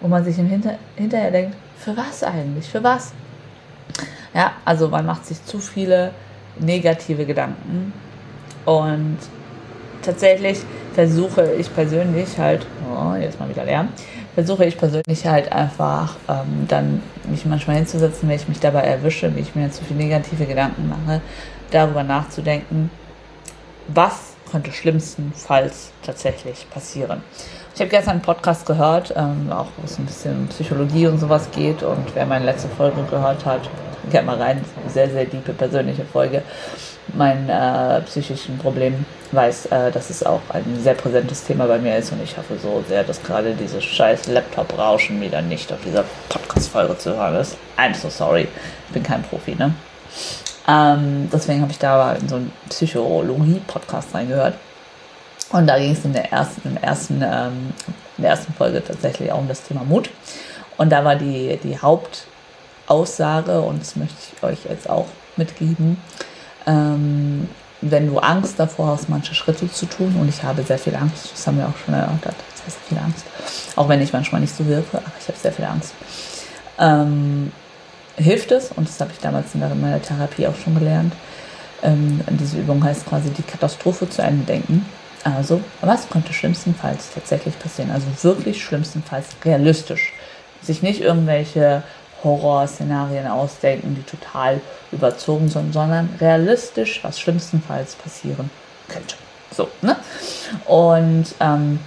wo 0.00 0.08
man 0.08 0.24
sich 0.24 0.38
im 0.38 0.48
Hinter 0.48 0.74
hinterher 0.96 1.30
denkt, 1.30 1.56
für 1.78 1.96
was 1.96 2.22
eigentlich? 2.22 2.68
Für 2.68 2.82
was? 2.82 3.12
Ja, 4.34 4.52
also 4.64 4.88
man 4.88 5.06
macht 5.06 5.26
sich 5.26 5.42
zu 5.44 5.58
viele 5.58 6.10
negative 6.58 7.24
Gedanken. 7.24 7.92
Und 8.64 9.18
tatsächlich 10.02 10.58
versuche 10.94 11.52
ich 11.54 11.74
persönlich 11.74 12.38
halt, 12.38 12.66
oh, 12.88 13.14
jetzt 13.14 13.40
mal 13.40 13.48
wieder 13.48 13.64
leer, 13.64 13.88
versuche 14.34 14.64
ich 14.64 14.78
persönlich 14.78 15.26
halt 15.26 15.50
einfach 15.52 16.16
ähm, 16.28 16.66
dann 16.68 17.02
mich 17.28 17.44
manchmal 17.44 17.76
hinzusetzen, 17.76 18.28
wenn 18.28 18.36
ich 18.36 18.48
mich 18.48 18.60
dabei 18.60 18.82
erwische, 18.82 19.34
wie 19.34 19.40
ich 19.40 19.54
mir 19.54 19.70
zu 19.70 19.84
viele 19.84 20.00
negative 20.00 20.46
Gedanken 20.46 20.88
mache, 20.88 21.20
darüber 21.70 22.02
nachzudenken, 22.02 22.90
was 23.88 24.34
könnte 24.50 24.72
schlimmstenfalls 24.72 25.90
tatsächlich 26.02 26.68
passieren. 26.70 27.22
Ich 27.74 27.80
habe 27.80 27.90
gestern 27.90 28.12
einen 28.12 28.22
Podcast 28.22 28.66
gehört, 28.66 29.12
ähm, 29.16 29.50
auch 29.50 29.66
wo 29.76 29.84
es 29.84 29.98
ein 29.98 30.06
bisschen 30.06 30.42
um 30.42 30.46
Psychologie 30.46 31.08
und 31.08 31.18
sowas 31.18 31.48
geht. 31.50 31.82
Und 31.82 32.14
wer 32.14 32.24
meine 32.24 32.44
letzte 32.44 32.68
Folge 32.68 33.02
gehört 33.10 33.44
hat, 33.44 33.62
geht 34.12 34.24
mal 34.24 34.40
rein. 34.40 34.64
Sehr, 34.86 35.10
sehr 35.10 35.28
tiefe 35.28 35.52
persönliche 35.52 36.04
Folge. 36.04 36.42
Mein 37.14 37.48
äh, 37.48 38.00
psychischen 38.02 38.58
Problem 38.58 39.04
weiß, 39.32 39.66
äh, 39.66 39.90
dass 39.90 40.08
es 40.10 40.24
auch 40.24 40.40
ein 40.50 40.64
sehr 40.84 40.94
präsentes 40.94 41.42
Thema 41.42 41.66
bei 41.66 41.78
mir 41.78 41.96
ist. 41.96 42.12
Und 42.12 42.22
ich 42.22 42.36
hoffe 42.36 42.56
so 42.62 42.84
sehr, 42.88 43.02
dass 43.02 43.20
gerade 43.20 43.54
dieses 43.54 43.82
scheiß 43.82 44.28
Laptop-Rauschen 44.28 45.20
wieder 45.20 45.42
nicht 45.42 45.72
auf 45.72 45.80
dieser 45.84 46.04
Podcast-Folge 46.28 46.96
zu 46.96 47.16
hören 47.16 47.34
ist. 47.34 47.56
I'm 47.76 47.94
so 47.96 48.08
sorry. 48.08 48.46
Ich 48.86 48.92
bin 48.94 49.02
kein 49.02 49.24
Profi, 49.24 49.56
ne? 49.56 49.74
Ähm, 50.68 51.28
deswegen 51.32 51.60
habe 51.60 51.72
ich 51.72 51.80
da 51.80 52.12
in 52.12 52.28
so 52.28 52.36
einen 52.36 52.52
Psychologie-Podcast 52.68 54.14
reingehört. 54.14 54.54
Und 55.54 55.68
da 55.68 55.78
ging 55.78 55.92
es 55.92 56.04
in 56.04 56.12
der 56.12 56.32
ersten, 56.32 56.68
im 56.68 56.76
ersten, 56.76 57.22
ähm, 57.22 57.72
in 58.16 58.22
der 58.22 58.32
ersten 58.32 58.52
Folge 58.54 58.82
tatsächlich 58.84 59.30
auch 59.30 59.38
um 59.38 59.46
das 59.46 59.62
Thema 59.62 59.84
Mut. 59.84 60.10
Und 60.76 60.90
da 60.90 61.04
war 61.04 61.14
die, 61.14 61.58
die 61.62 61.78
Hauptaussage, 61.78 63.60
und 63.60 63.80
das 63.80 63.94
möchte 63.94 64.16
ich 64.18 64.42
euch 64.42 64.58
jetzt 64.68 64.90
auch 64.90 65.06
mitgeben, 65.36 65.98
ähm, 66.66 67.48
wenn 67.80 68.08
du 68.08 68.18
Angst 68.18 68.58
davor 68.58 68.88
hast, 68.88 69.08
manche 69.08 69.34
Schritte 69.34 69.70
zu 69.70 69.86
tun, 69.86 70.16
und 70.20 70.28
ich 70.28 70.42
habe 70.42 70.64
sehr 70.64 70.78
viel 70.78 70.96
Angst, 70.96 71.30
das 71.32 71.46
haben 71.46 71.58
wir 71.58 71.68
auch 71.68 71.78
schon 71.84 71.94
erörtert, 71.94 72.34
das 72.50 72.66
heißt 72.66 72.78
viel 72.88 72.98
Angst, 72.98 73.24
auch 73.76 73.88
wenn 73.88 74.02
ich 74.02 74.12
manchmal 74.12 74.40
nicht 74.40 74.56
so 74.56 74.66
wirke, 74.66 74.98
aber 74.98 75.12
ich 75.20 75.28
habe 75.28 75.38
sehr 75.38 75.52
viel 75.52 75.66
Angst, 75.66 75.94
ähm, 76.80 77.52
hilft 78.16 78.50
es, 78.50 78.72
und 78.72 78.88
das 78.88 78.98
habe 79.00 79.12
ich 79.12 79.20
damals 79.20 79.54
in 79.54 79.60
meiner 79.60 80.02
Therapie 80.02 80.48
auch 80.48 80.56
schon 80.56 80.74
gelernt, 80.74 81.12
Ähm, 81.84 82.22
diese 82.40 82.56
Übung 82.58 82.82
heißt 82.82 83.06
quasi 83.06 83.28
die 83.30 83.42
Katastrophe 83.42 84.08
zu 84.08 84.22
Ende 84.22 84.46
denken. 84.46 84.86
Also, 85.24 85.62
was 85.80 86.08
könnte 86.10 86.34
schlimmstenfalls 86.34 87.10
tatsächlich 87.14 87.58
passieren? 87.58 87.90
Also 87.90 88.06
wirklich 88.22 88.62
schlimmstenfalls 88.62 89.26
realistisch. 89.42 90.12
Sich 90.62 90.82
nicht 90.82 91.00
irgendwelche 91.00 91.82
Horrorszenarien 92.22 93.26
ausdenken, 93.26 93.96
die 93.96 94.02
total 94.02 94.60
überzogen 94.92 95.48
sind, 95.48 95.72
sondern 95.72 96.10
realistisch, 96.20 97.00
was 97.02 97.18
schlimmstenfalls 97.18 97.94
passieren 97.94 98.50
könnte. 98.88 99.16
So, 99.50 99.68
ne? 99.80 99.96
Und 100.66 101.26
ähm, 101.40 101.80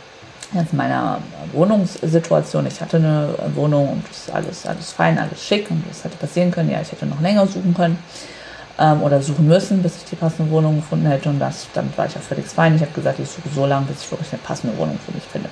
jetzt 0.53 0.73
meiner 0.73 1.21
Wohnungssituation, 1.53 2.65
ich 2.65 2.81
hatte 2.81 2.97
eine 2.97 3.35
Wohnung 3.55 3.89
und 3.89 4.09
das 4.09 4.17
ist 4.17 4.31
alles, 4.33 4.65
alles 4.65 4.91
fein, 4.91 5.19
alles 5.19 5.43
schick 5.43 5.69
und 5.69 5.83
das 5.87 6.03
hätte 6.03 6.17
passieren 6.17 6.49
können. 6.49 6.71
Ja, 6.71 6.81
ich 6.81 6.91
hätte 6.91 7.05
noch 7.05 7.21
länger 7.21 7.45
suchen 7.45 7.75
können 7.75 7.99
ähm, 8.79 9.01
oder 9.01 9.21
suchen 9.21 9.47
müssen, 9.47 9.81
bis 9.81 9.97
ich 9.97 10.05
die 10.05 10.15
passende 10.15 10.51
Wohnung 10.51 10.77
gefunden 10.77 11.07
hätte. 11.07 11.29
Und 11.29 11.39
das, 11.39 11.67
damit 11.73 11.97
war 11.97 12.05
ich 12.05 12.15
ja 12.15 12.21
völlig 12.21 12.45
fein. 12.45 12.75
Ich 12.75 12.81
habe 12.81 12.91
gesagt, 12.91 13.19
ich 13.19 13.29
suche 13.29 13.49
so 13.53 13.65
lange, 13.65 13.85
bis 13.87 14.03
ich 14.03 14.11
wirklich 14.11 14.31
eine 14.33 14.41
passende 14.41 14.77
Wohnung 14.77 14.97
für 15.05 15.11
mich 15.11 15.23
finde. 15.23 15.49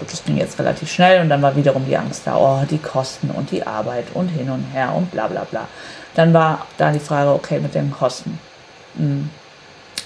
Und 0.00 0.12
das 0.12 0.24
ging 0.24 0.36
jetzt 0.36 0.58
relativ 0.58 0.90
schnell 0.90 1.22
und 1.22 1.28
dann 1.28 1.40
war 1.40 1.54
wiederum 1.54 1.84
die 1.86 1.96
Angst 1.96 2.22
da, 2.24 2.36
oh, 2.36 2.64
die 2.68 2.78
Kosten 2.78 3.30
und 3.30 3.50
die 3.50 3.64
Arbeit 3.64 4.06
und 4.14 4.28
hin 4.28 4.50
und 4.50 4.64
her 4.72 4.92
und 4.94 5.10
bla 5.10 5.28
bla 5.28 5.44
bla. 5.44 5.68
Dann 6.14 6.32
war 6.32 6.66
da 6.78 6.90
die 6.90 6.98
Frage, 6.98 7.30
okay, 7.30 7.60
mit 7.60 7.74
den 7.74 7.90
Kosten. 7.92 8.38
Hm. 8.96 9.30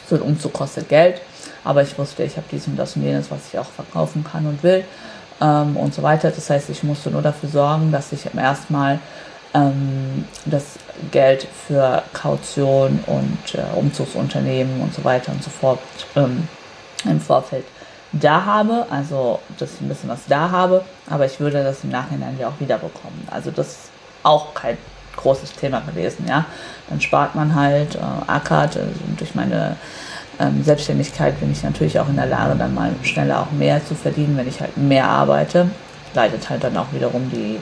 So 0.09 0.17
ein 0.17 0.23
Umzug 0.23 0.53
kostet 0.53 0.89
Geld, 0.89 1.21
aber 1.65 1.83
ich 1.83 1.99
wusste, 1.99 2.23
ich 2.23 2.37
habe 2.37 2.47
dies 2.51 2.67
und 2.67 2.77
das 2.77 2.97
und 2.97 3.03
jenes, 3.03 3.31
was 3.31 3.41
ich 3.53 3.59
auch 3.59 3.67
verkaufen 3.67 4.25
kann 4.25 4.47
und 4.47 4.63
will 4.63 4.85
ähm, 5.41 5.77
und 5.77 5.95
so 5.95 6.03
weiter. 6.03 6.31
Das 6.31 6.49
heißt, 6.49 6.71
ich 6.71 6.83
musste 6.83 7.11
nur 7.11 7.23
dafür 7.23 7.49
sorgen, 7.49 7.93
dass 7.93 8.13
ich 8.13 8.21
erstmal 8.35 9.01
ähm, 9.55 10.27
das 10.45 10.65
Geld 11.11 11.47
für 11.67 12.03
Kaution 12.13 13.01
und 13.07 13.55
äh, 13.55 13.63
Umzugsunternehmen 13.77 14.81
und 14.81 14.95
so 14.95 15.05
weiter 15.05 15.33
und 15.33 15.43
so 15.43 15.51
fort 15.51 15.79
ähm, 16.17 16.49
im 17.05 17.21
Vorfeld 17.21 17.65
da 18.13 18.45
habe, 18.45 18.87
also 18.91 19.39
ich 19.61 19.81
ein 19.81 19.89
bisschen 19.89 20.09
was 20.09 20.21
da 20.29 20.51
habe, 20.51 20.83
aber 21.11 21.27
ich 21.27 21.39
würde 21.41 21.63
das 21.63 21.85
im 21.85 21.91
Nachhinein 21.91 22.37
ja 22.39 22.49
auch 22.49 22.59
wiederbekommen. 22.59 23.29
Also 23.31 23.51
das 23.51 23.69
ist 23.69 23.91
auch 24.23 24.55
kein 24.55 24.79
großes 25.17 25.53
Thema 25.53 25.81
gewesen, 25.81 26.27
ja. 26.27 26.47
Dann 26.89 27.01
spart 27.01 27.35
man 27.35 27.55
halt, 27.55 27.97
äh, 27.97 27.99
ackert, 28.27 28.77
also 28.77 28.91
durch 29.17 29.35
meine 29.35 29.77
ähm, 30.39 30.63
Selbstständigkeit 30.63 31.39
bin 31.41 31.53
ich 31.53 31.63
natürlich 31.63 31.99
auch 31.99 32.09
in 32.09 32.17
der 32.17 32.27
Lage, 32.27 32.57
dann 32.57 32.75
mal 32.75 32.93
schneller 33.03 33.41
auch 33.41 33.51
mehr 33.51 33.85
zu 33.85 33.95
verdienen, 33.95 34.37
wenn 34.37 34.49
ich 34.49 34.61
halt 34.61 34.77
mehr 34.77 35.07
arbeite. 35.07 35.69
Leidet 36.15 36.49
halt 36.49 36.65
dann 36.65 36.77
auch 36.77 36.93
wiederum 36.93 37.31
die, 37.31 37.61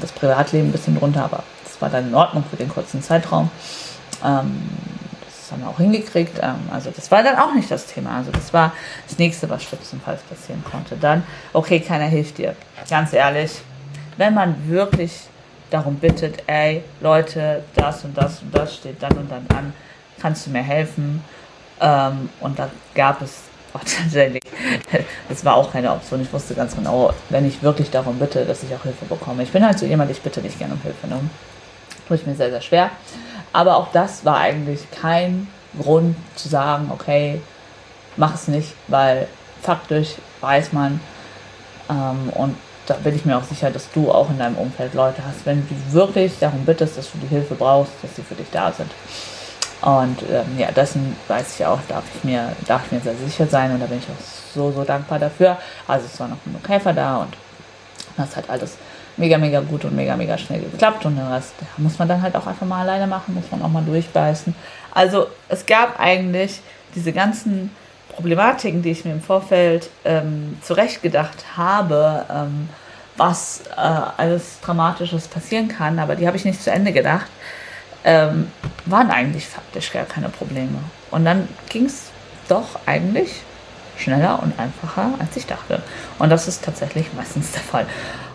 das 0.00 0.12
Privatleben 0.12 0.68
ein 0.68 0.72
bisschen 0.72 0.98
drunter, 0.98 1.24
aber 1.24 1.42
das 1.64 1.80
war 1.80 1.90
dann 1.90 2.08
in 2.08 2.14
Ordnung 2.14 2.44
für 2.48 2.56
den 2.56 2.68
kurzen 2.68 3.02
Zeitraum. 3.02 3.50
Ähm, 4.24 4.62
das 5.24 5.52
haben 5.52 5.62
wir 5.62 5.68
auch 5.68 5.78
hingekriegt. 5.78 6.38
Ähm, 6.42 6.68
also 6.72 6.90
das 6.90 7.10
war 7.10 7.22
dann 7.22 7.36
auch 7.36 7.54
nicht 7.54 7.70
das 7.70 7.86
Thema. 7.86 8.16
Also 8.16 8.30
das 8.30 8.52
war 8.52 8.72
das 9.08 9.18
nächste, 9.18 9.48
was 9.48 9.62
schlimmstenfalls 9.62 10.22
passieren 10.22 10.62
konnte. 10.70 10.96
Dann, 10.96 11.22
okay, 11.52 11.80
keiner 11.80 12.06
hilft 12.06 12.38
dir. 12.38 12.54
Ganz 12.88 13.12
ehrlich, 13.12 13.52
wenn 14.16 14.34
man 14.34 14.68
wirklich 14.68 15.12
darum 15.70 15.96
bittet, 15.96 16.42
ey, 16.46 16.82
Leute, 17.00 17.62
das 17.74 18.04
und 18.04 18.16
das 18.16 18.42
und 18.42 18.54
das 18.54 18.74
steht 18.74 19.02
dann 19.02 19.16
und 19.16 19.30
dann 19.30 19.46
an, 19.56 19.72
kannst 20.20 20.46
du 20.46 20.50
mir 20.50 20.62
helfen? 20.62 21.22
Ähm, 21.80 22.28
und 22.40 22.58
da 22.58 22.68
gab 22.94 23.22
es 23.22 23.42
auch 23.74 23.80
tatsächlich, 24.02 24.42
das 25.28 25.44
war 25.44 25.56
auch 25.56 25.72
keine 25.72 25.92
Option. 25.92 26.22
Ich 26.22 26.32
wusste 26.32 26.54
ganz 26.54 26.74
genau, 26.74 27.12
wenn 27.30 27.46
ich 27.46 27.62
wirklich 27.62 27.90
darum 27.90 28.18
bitte, 28.18 28.44
dass 28.44 28.62
ich 28.62 28.74
auch 28.74 28.82
Hilfe 28.82 29.04
bekomme. 29.04 29.42
Ich 29.42 29.52
bin 29.52 29.64
halt 29.64 29.78
so 29.78 29.86
jemand, 29.86 30.10
ich 30.10 30.20
bitte 30.20 30.40
nicht 30.40 30.58
gerne 30.58 30.74
um 30.74 30.82
Hilfe. 30.82 31.06
Ne? 31.06 31.20
Tue 32.06 32.16
ich 32.16 32.26
mir 32.26 32.34
sehr, 32.34 32.50
sehr 32.50 32.60
schwer. 32.60 32.90
Aber 33.52 33.76
auch 33.76 33.92
das 33.92 34.24
war 34.24 34.38
eigentlich 34.38 34.90
kein 34.90 35.48
Grund 35.78 36.16
zu 36.34 36.48
sagen, 36.48 36.90
okay, 36.92 37.40
mach 38.16 38.34
es 38.34 38.48
nicht, 38.48 38.74
weil 38.88 39.28
faktisch 39.62 40.14
weiß 40.40 40.72
man 40.72 41.00
ähm, 41.90 42.30
und 42.34 42.56
da 42.86 42.94
bin 42.94 43.14
ich 43.14 43.24
mir 43.24 43.36
auch 43.36 43.44
sicher, 43.44 43.70
dass 43.70 43.90
du 43.92 44.10
auch 44.10 44.30
in 44.30 44.38
deinem 44.38 44.56
Umfeld 44.56 44.94
Leute 44.94 45.22
hast, 45.26 45.44
wenn 45.44 45.66
du 45.68 45.92
wirklich 45.92 46.38
darum 46.38 46.64
bittest, 46.64 46.96
dass 46.96 47.12
du 47.12 47.18
die 47.18 47.26
Hilfe 47.26 47.54
brauchst, 47.54 47.92
dass 48.02 48.16
sie 48.16 48.22
für 48.22 48.34
dich 48.34 48.46
da 48.50 48.72
sind. 48.72 48.90
Und 49.80 50.22
ähm, 50.22 50.58
ja, 50.58 50.72
dessen 50.72 51.16
weiß 51.28 51.58
ich 51.58 51.66
auch, 51.66 51.78
darf 51.88 52.04
ich 52.14 52.24
mir, 52.24 52.52
darf 52.66 52.86
ich 52.86 52.92
mir 52.92 53.00
sehr 53.00 53.14
sicher 53.14 53.46
sein 53.46 53.72
und 53.72 53.80
da 53.80 53.86
bin 53.86 53.98
ich 53.98 54.04
auch 54.04 54.54
so, 54.54 54.72
so 54.72 54.82
dankbar 54.82 55.18
dafür. 55.18 55.56
Also 55.86 56.06
es 56.06 56.18
war 56.18 56.28
noch 56.28 56.42
genug 56.44 56.68
Helfer 56.68 56.92
da 56.92 57.18
und 57.18 57.34
das 58.16 58.36
hat 58.36 58.50
alles 58.50 58.76
mega, 59.16 59.38
mega 59.38 59.60
gut 59.60 59.84
und 59.84 59.94
mega, 59.94 60.16
mega 60.16 60.36
schnell 60.36 60.60
geklappt 60.60 61.06
und 61.06 61.16
den 61.16 61.26
Rest 61.26 61.54
muss 61.76 61.98
man 61.98 62.08
dann 62.08 62.22
halt 62.22 62.34
auch 62.34 62.46
einfach 62.46 62.66
mal 62.66 62.80
alleine 62.80 63.06
machen, 63.06 63.34
muss 63.34 63.50
man 63.50 63.62
auch 63.62 63.68
mal 63.68 63.84
durchbeißen. 63.84 64.54
Also 64.92 65.28
es 65.48 65.64
gab 65.64 66.00
eigentlich 66.00 66.60
diese 66.96 67.12
ganzen 67.12 67.70
Problematiken, 68.08 68.82
die 68.82 68.90
ich 68.90 69.04
mir 69.04 69.12
im 69.12 69.22
Vorfeld 69.22 69.90
ähm, 70.04 70.58
zurechtgedacht 70.62 71.56
habe, 71.56 72.24
ähm, 72.32 72.68
was 73.16 73.62
äh, 73.76 73.80
alles 74.16 74.60
Dramatisches 74.60 75.28
passieren 75.28 75.68
kann, 75.68 76.00
aber 76.00 76.16
die 76.16 76.26
habe 76.26 76.36
ich 76.36 76.44
nicht 76.44 76.62
zu 76.62 76.70
Ende 76.70 76.92
gedacht 76.92 77.28
ähm, 78.08 78.50
waren 78.86 79.10
eigentlich 79.10 79.46
faktisch 79.46 79.92
gar 79.92 80.06
keine 80.06 80.30
Probleme. 80.30 80.78
Und 81.10 81.26
dann 81.26 81.46
ging 81.68 81.84
es 81.84 82.04
doch 82.48 82.80
eigentlich 82.86 83.42
schneller 83.98 84.42
und 84.42 84.58
einfacher, 84.58 85.10
als 85.18 85.36
ich 85.36 85.44
dachte. 85.44 85.82
Und 86.18 86.30
das 86.30 86.48
ist 86.48 86.64
tatsächlich 86.64 87.12
meistens 87.12 87.52
der 87.52 87.60
Fall. 87.60 87.86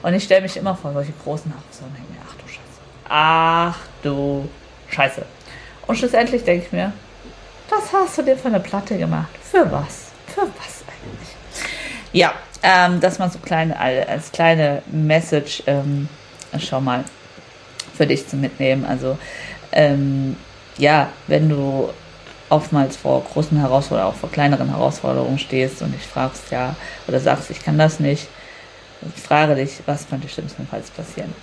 Und 0.03 0.13
ich 0.13 0.25
stelle 0.25 0.43
mich 0.43 0.57
immer 0.57 0.75
vor 0.75 0.93
solche 0.93 1.13
großen 1.23 1.51
Herausforderungen 1.51 1.95
und 1.95 2.07
denke 2.07 2.13
mir, 2.13 2.19
ach 2.29 2.35
du 2.35 2.47
Scheiße. 2.47 2.81
Ach 3.09 3.79
du 4.03 4.49
Scheiße. 4.89 5.25
Und 5.87 5.97
schlussendlich 5.97 6.43
denke 6.43 6.67
ich 6.67 6.71
mir, 6.71 6.93
was 7.69 7.91
hast 7.91 8.19
du 8.19 8.21
dir 8.21 8.37
für 8.37 8.49
eine 8.49 8.59
Platte 8.59 8.95
gemacht? 8.95 9.29
Für 9.41 9.71
was? 9.71 10.11
Für 10.27 10.41
was 10.41 10.83
eigentlich? 10.87 11.35
Ja, 12.11 12.33
ähm, 12.61 12.99
das 12.99 13.17
mal 13.17 13.31
so 13.31 13.39
kleine, 13.39 13.79
als 13.79 14.31
kleine 14.31 14.83
Message, 14.91 15.63
ähm, 15.65 16.07
schau 16.59 16.79
mal, 16.79 17.03
für 17.95 18.07
dich 18.07 18.27
zu 18.27 18.35
mitnehmen. 18.35 18.85
Also 18.85 19.17
ähm, 19.73 20.35
ja, 20.77 21.09
wenn 21.27 21.49
du 21.49 21.89
oftmals 22.49 22.95
vor 22.95 23.23
großen 23.23 23.57
Herausforderungen, 23.57 24.13
auch 24.13 24.19
vor 24.19 24.31
kleineren 24.31 24.69
Herausforderungen 24.69 25.39
stehst 25.39 25.81
und 25.81 25.93
dich 25.93 26.05
fragst, 26.05 26.51
ja, 26.51 26.75
oder 27.07 27.19
sagst, 27.19 27.49
ich 27.49 27.63
kann 27.63 27.77
das 27.77 27.99
nicht, 27.99 28.27
frage 29.15 29.55
dich, 29.55 29.81
was 29.85 30.07
könnte 30.07 30.29
schlimmstenfalls 30.29 30.89
passieren. 30.91 31.33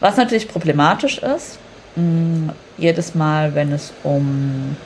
Was 0.00 0.16
natürlich 0.16 0.48
problematisch 0.48 1.18
ist, 1.18 1.58
mh, 1.96 2.02
mm, 2.02 2.50
jedes 2.78 3.14
Mal, 3.14 3.54
wenn 3.54 3.72
es 3.72 3.92
um 4.02 4.76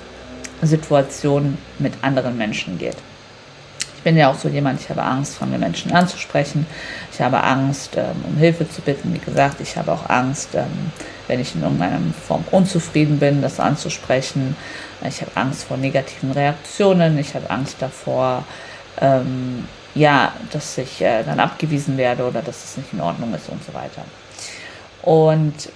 Situationen 0.63 1.59
mit 1.79 1.95
anderen 2.03 2.37
Menschen 2.37 2.79
geht. 2.79 2.97
Ich 4.05 4.11
bin 4.11 4.19
ja 4.19 4.31
auch 4.31 4.39
so 4.39 4.51
jemand, 4.51 4.83
ich 4.83 4.91
habe 4.91 5.03
Angst, 5.03 5.37
fremde 5.37 5.57
Menschen 5.57 5.91
anzusprechen. 5.91 6.67
Ich 7.11 7.23
habe 7.23 7.43
Angst, 7.43 7.97
ähm, 7.97 8.23
um 8.29 8.37
Hilfe 8.37 8.69
zu 8.69 8.83
bitten. 8.83 9.15
Wie 9.15 9.19
gesagt, 9.19 9.63
ich 9.63 9.79
habe 9.79 9.93
auch 9.93 10.11
Angst, 10.11 10.51
ähm, 10.55 10.93
wenn 11.27 11.41
ich 11.41 11.55
in 11.55 11.63
irgendeiner 11.63 12.01
Form 12.29 12.45
unzufrieden 12.51 13.19
bin, 13.19 13.41
das 13.41 13.59
anzusprechen. 13.59 14.57
Ich 15.09 15.23
habe 15.23 15.31
Angst 15.37 15.65
vor 15.65 15.79
negativen 15.79 16.33
Reaktionen. 16.33 17.17
Ich 17.19 17.35
habe 17.35 17.49
Angst 17.49 17.77
davor, 17.81 18.45
ähm, 19.01 19.67
ja, 19.95 20.35
dass 20.53 20.77
ich 20.77 21.01
äh, 21.01 21.23
dann 21.23 21.41
abgewiesen 21.41 21.97
werde 21.97 22.25
oder 22.25 22.43
dass 22.43 22.63
es 22.63 22.77
nicht 22.77 22.93
in 22.93 23.01
Ordnung 23.01 23.33
ist 23.33 23.49
und 23.49 23.65
so 23.65 23.73
weiter. 23.73 24.05
Und 25.01 25.71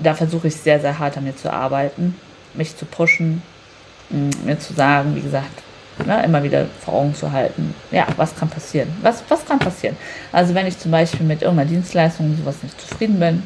da 0.00 0.14
versuche 0.14 0.46
ich 0.46 0.54
sehr, 0.54 0.78
sehr 0.78 1.00
hart 1.00 1.16
an 1.16 1.24
mir 1.24 1.34
zu 1.34 1.52
arbeiten, 1.52 2.14
mich 2.54 2.76
zu 2.76 2.84
pushen, 2.84 3.42
mir 4.08 4.60
zu 4.60 4.72
sagen, 4.72 5.16
wie 5.16 5.20
gesagt, 5.20 5.64
ne, 6.06 6.22
immer 6.24 6.42
wieder 6.42 6.66
vor 6.84 6.94
Augen 6.94 7.14
zu 7.14 7.32
halten, 7.32 7.74
ja, 7.90 8.06
was 8.16 8.34
kann 8.34 8.48
passieren? 8.48 8.88
Was, 9.02 9.22
was 9.28 9.44
kann 9.44 9.58
passieren? 9.58 9.96
Also 10.32 10.54
wenn 10.54 10.66
ich 10.66 10.78
zum 10.78 10.90
Beispiel 10.90 11.26
mit 11.26 11.42
irgendeiner 11.42 11.70
Dienstleistung 11.70 12.36
sowas 12.36 12.62
nicht 12.62 12.80
zufrieden 12.80 13.18
bin, 13.18 13.42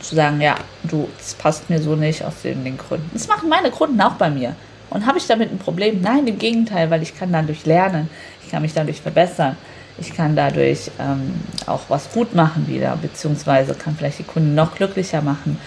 zu 0.00 0.14
sagen, 0.14 0.40
ja, 0.40 0.56
du, 0.84 1.08
das 1.18 1.34
passt 1.34 1.68
mir 1.68 1.80
so 1.80 1.96
nicht 1.96 2.24
aus 2.24 2.42
den, 2.42 2.64
den 2.64 2.78
Gründen. 2.78 3.10
Das 3.12 3.28
machen 3.28 3.48
meine 3.48 3.70
Kunden 3.70 4.00
auch 4.00 4.14
bei 4.14 4.30
mir. 4.30 4.54
Und 4.90 5.06
habe 5.06 5.18
ich 5.18 5.26
damit 5.26 5.50
ein 5.50 5.58
Problem? 5.58 6.00
Nein, 6.00 6.26
im 6.26 6.38
Gegenteil, 6.38 6.90
weil 6.90 7.02
ich 7.02 7.18
kann 7.18 7.32
dadurch 7.32 7.66
lernen, 7.66 8.08
ich 8.44 8.50
kann 8.50 8.62
mich 8.62 8.72
dadurch 8.72 9.00
verbessern, 9.00 9.56
ich 9.98 10.14
kann 10.14 10.36
dadurch 10.36 10.90
ähm, 11.00 11.34
auch 11.66 11.82
was 11.88 12.12
gut 12.12 12.34
machen 12.34 12.68
wieder, 12.68 12.96
beziehungsweise 13.00 13.74
kann 13.74 13.96
vielleicht 13.96 14.18
die 14.20 14.24
Kunden 14.24 14.54
noch 14.54 14.74
glücklicher 14.74 15.22
machen, 15.22 15.58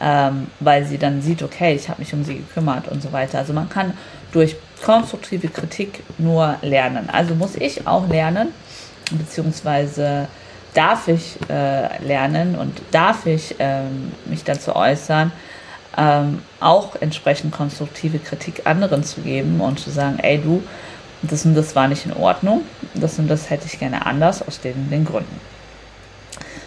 ähm, 0.00 0.46
weil 0.60 0.86
sie 0.86 0.98
dann 0.98 1.20
sieht, 1.20 1.42
okay, 1.42 1.74
ich 1.74 1.88
habe 1.88 2.00
mich 2.00 2.14
um 2.14 2.24
sie 2.24 2.36
gekümmert 2.36 2.88
und 2.88 3.02
so 3.02 3.12
weiter. 3.12 3.38
Also 3.38 3.52
man 3.52 3.68
kann 3.68 3.92
durch 4.32 4.56
konstruktive 4.82 5.48
Kritik 5.48 6.02
nur 6.18 6.56
lernen. 6.62 7.08
Also 7.10 7.34
muss 7.34 7.56
ich 7.56 7.86
auch 7.86 8.08
lernen, 8.08 8.48
beziehungsweise 9.10 10.28
darf 10.74 11.08
ich 11.08 11.38
äh, 11.48 12.04
lernen 12.04 12.56
und 12.56 12.80
darf 12.90 13.26
ich 13.26 13.56
ähm, 13.58 14.12
mich 14.26 14.44
dazu 14.44 14.74
äußern, 14.74 15.32
ähm, 15.96 16.42
auch 16.60 16.96
entsprechend 17.00 17.52
konstruktive 17.52 18.18
Kritik 18.18 18.62
anderen 18.66 19.04
zu 19.04 19.20
geben 19.20 19.60
und 19.60 19.78
zu 19.78 19.90
sagen, 19.90 20.18
ey 20.20 20.38
du, 20.38 20.62
das 21.22 21.44
und 21.44 21.54
das 21.54 21.76
war 21.76 21.88
nicht 21.88 22.06
in 22.06 22.14
Ordnung, 22.14 22.62
das 22.94 23.18
und 23.18 23.28
das 23.28 23.50
hätte 23.50 23.66
ich 23.66 23.78
gerne 23.78 24.04
anders 24.06 24.46
aus 24.46 24.60
den, 24.60 24.90
den 24.90 25.04
Gründen. 25.04 25.40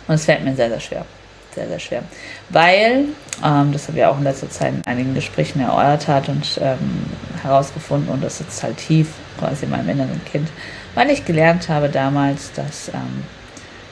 Und 0.07 0.15
es 0.15 0.25
fällt 0.25 0.43
mir 0.43 0.55
sehr, 0.55 0.69
sehr 0.69 0.79
schwer. 0.79 1.05
Sehr, 1.53 1.67
sehr 1.67 1.79
schwer. 1.79 2.03
Weil, 2.49 3.05
ähm, 3.43 3.71
das 3.71 3.87
habe 3.87 3.97
ich 3.97 4.05
auch 4.05 4.17
in 4.17 4.23
letzter 4.23 4.49
Zeit 4.49 4.73
in 4.73 4.85
einigen 4.85 5.15
Gesprächen 5.15 5.61
erörtert 5.61 6.29
und 6.29 6.59
ähm, 6.61 7.05
herausgefunden 7.45 8.09
und 8.09 8.23
das 8.23 8.39
sitzt 8.39 8.61
halt 8.63 8.77
tief 8.77 9.09
quasi 9.39 9.65
in 9.65 9.71
meinem 9.71 9.89
inneren 9.89 10.23
Kind, 10.25 10.49
weil 10.93 11.09
ich 11.09 11.25
gelernt 11.25 11.69
habe 11.69 11.89
damals, 11.89 12.51
dass 12.53 12.89
ähm, 12.89 13.23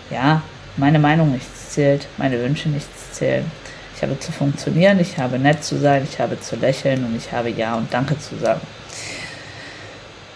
ja, 0.10 0.42
meine 0.78 1.00
Meinung 1.00 1.32
nichts 1.32 1.70
zählt, 1.70 2.08
meine 2.18 2.40
Wünsche 2.40 2.70
nichts 2.70 3.14
zählen. 3.14 3.50
Ich 3.96 4.02
habe 4.02 4.20
zu 4.20 4.32
funktionieren, 4.32 5.00
ich 5.00 5.18
habe 5.18 5.40
nett 5.40 5.64
zu 5.64 5.80
sein, 5.80 6.06
ich 6.10 6.20
habe 6.20 6.40
zu 6.40 6.56
lächeln 6.56 7.06
und 7.06 7.16
ich 7.16 7.32
habe 7.32 7.50
Ja 7.50 7.76
und 7.76 7.94
Danke 7.94 8.18
zu 8.20 8.38
sagen. 8.38 8.62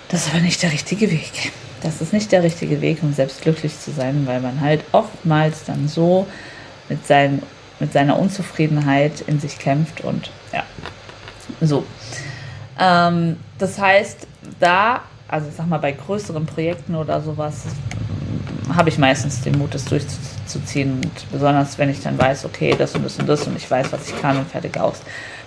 Das 0.09 0.25
ist 0.25 0.33
aber 0.33 0.41
nicht 0.41 0.63
der 0.63 0.71
richtige 0.71 1.11
Weg. 1.11 1.51
Das 1.81 2.01
ist 2.01 2.13
nicht 2.13 2.31
der 2.31 2.43
richtige 2.43 2.81
Weg, 2.81 3.03
um 3.03 3.13
selbst 3.13 3.41
glücklich 3.41 3.79
zu 3.79 3.91
sein, 3.91 4.25
weil 4.25 4.39
man 4.39 4.61
halt 4.61 4.83
oftmals 4.93 5.65
dann 5.65 5.87
so 5.87 6.27
mit, 6.89 7.05
seinen, 7.05 7.43
mit 7.79 7.93
seiner 7.93 8.17
Unzufriedenheit 8.17 9.21
in 9.21 9.39
sich 9.39 9.59
kämpft 9.59 10.01
und 10.01 10.31
ja, 10.53 10.63
so. 11.61 11.85
Ähm, 12.79 13.37
das 13.57 13.79
heißt, 13.79 14.27
da, 14.59 15.01
also 15.27 15.47
ich 15.49 15.55
sag 15.55 15.67
mal, 15.67 15.79
bei 15.79 15.91
größeren 15.91 16.45
Projekten 16.45 16.95
oder 16.95 17.21
sowas, 17.21 17.63
habe 18.75 18.89
ich 18.89 18.97
meistens 18.97 19.41
den 19.41 19.57
Mut, 19.57 19.73
das 19.73 19.85
durchzuziehen. 19.85 20.95
Und 20.95 21.31
besonders, 21.31 21.77
wenn 21.77 21.89
ich 21.89 22.01
dann 22.01 22.17
weiß, 22.17 22.45
okay, 22.45 22.75
das 22.77 22.95
und 22.95 23.05
das 23.05 23.17
und 23.17 23.27
das 23.27 23.47
und 23.47 23.55
ich 23.55 23.69
weiß, 23.69 23.91
was 23.91 24.09
ich 24.09 24.21
kann 24.21 24.37
und 24.37 24.49
fertig 24.49 24.77
aus. 24.79 25.01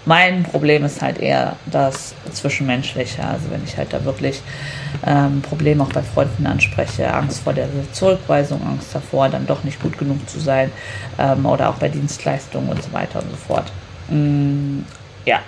Mein 0.06 0.44
Problem 0.44 0.84
ist 0.84 1.02
halt 1.02 1.18
eher 1.18 1.56
das 1.66 2.14
Zwischenmenschliche. 2.32 3.22
Also 3.22 3.50
wenn 3.50 3.62
ich 3.64 3.76
halt 3.76 3.92
da 3.92 4.02
wirklich 4.04 4.40
ähm, 5.06 5.42
Probleme 5.42 5.82
auch 5.82 5.92
bei 5.92 6.02
Freunden 6.02 6.46
anspreche, 6.46 7.12
Angst 7.12 7.42
vor 7.42 7.52
der 7.52 7.68
Zurückweisung, 7.92 8.62
Angst 8.66 8.94
davor, 8.94 9.28
dann 9.28 9.46
doch 9.46 9.62
nicht 9.62 9.80
gut 9.82 9.98
genug 9.98 10.28
zu 10.28 10.40
sein 10.40 10.72
ähm, 11.18 11.44
oder 11.44 11.68
auch 11.68 11.74
bei 11.74 11.88
Dienstleistungen 11.88 12.70
und 12.70 12.82
so 12.82 12.92
weiter 12.92 13.20
und 13.22 13.30
so 13.30 13.36
fort. 13.36 13.70
Mm, 14.08 14.80
ja, 15.26 15.40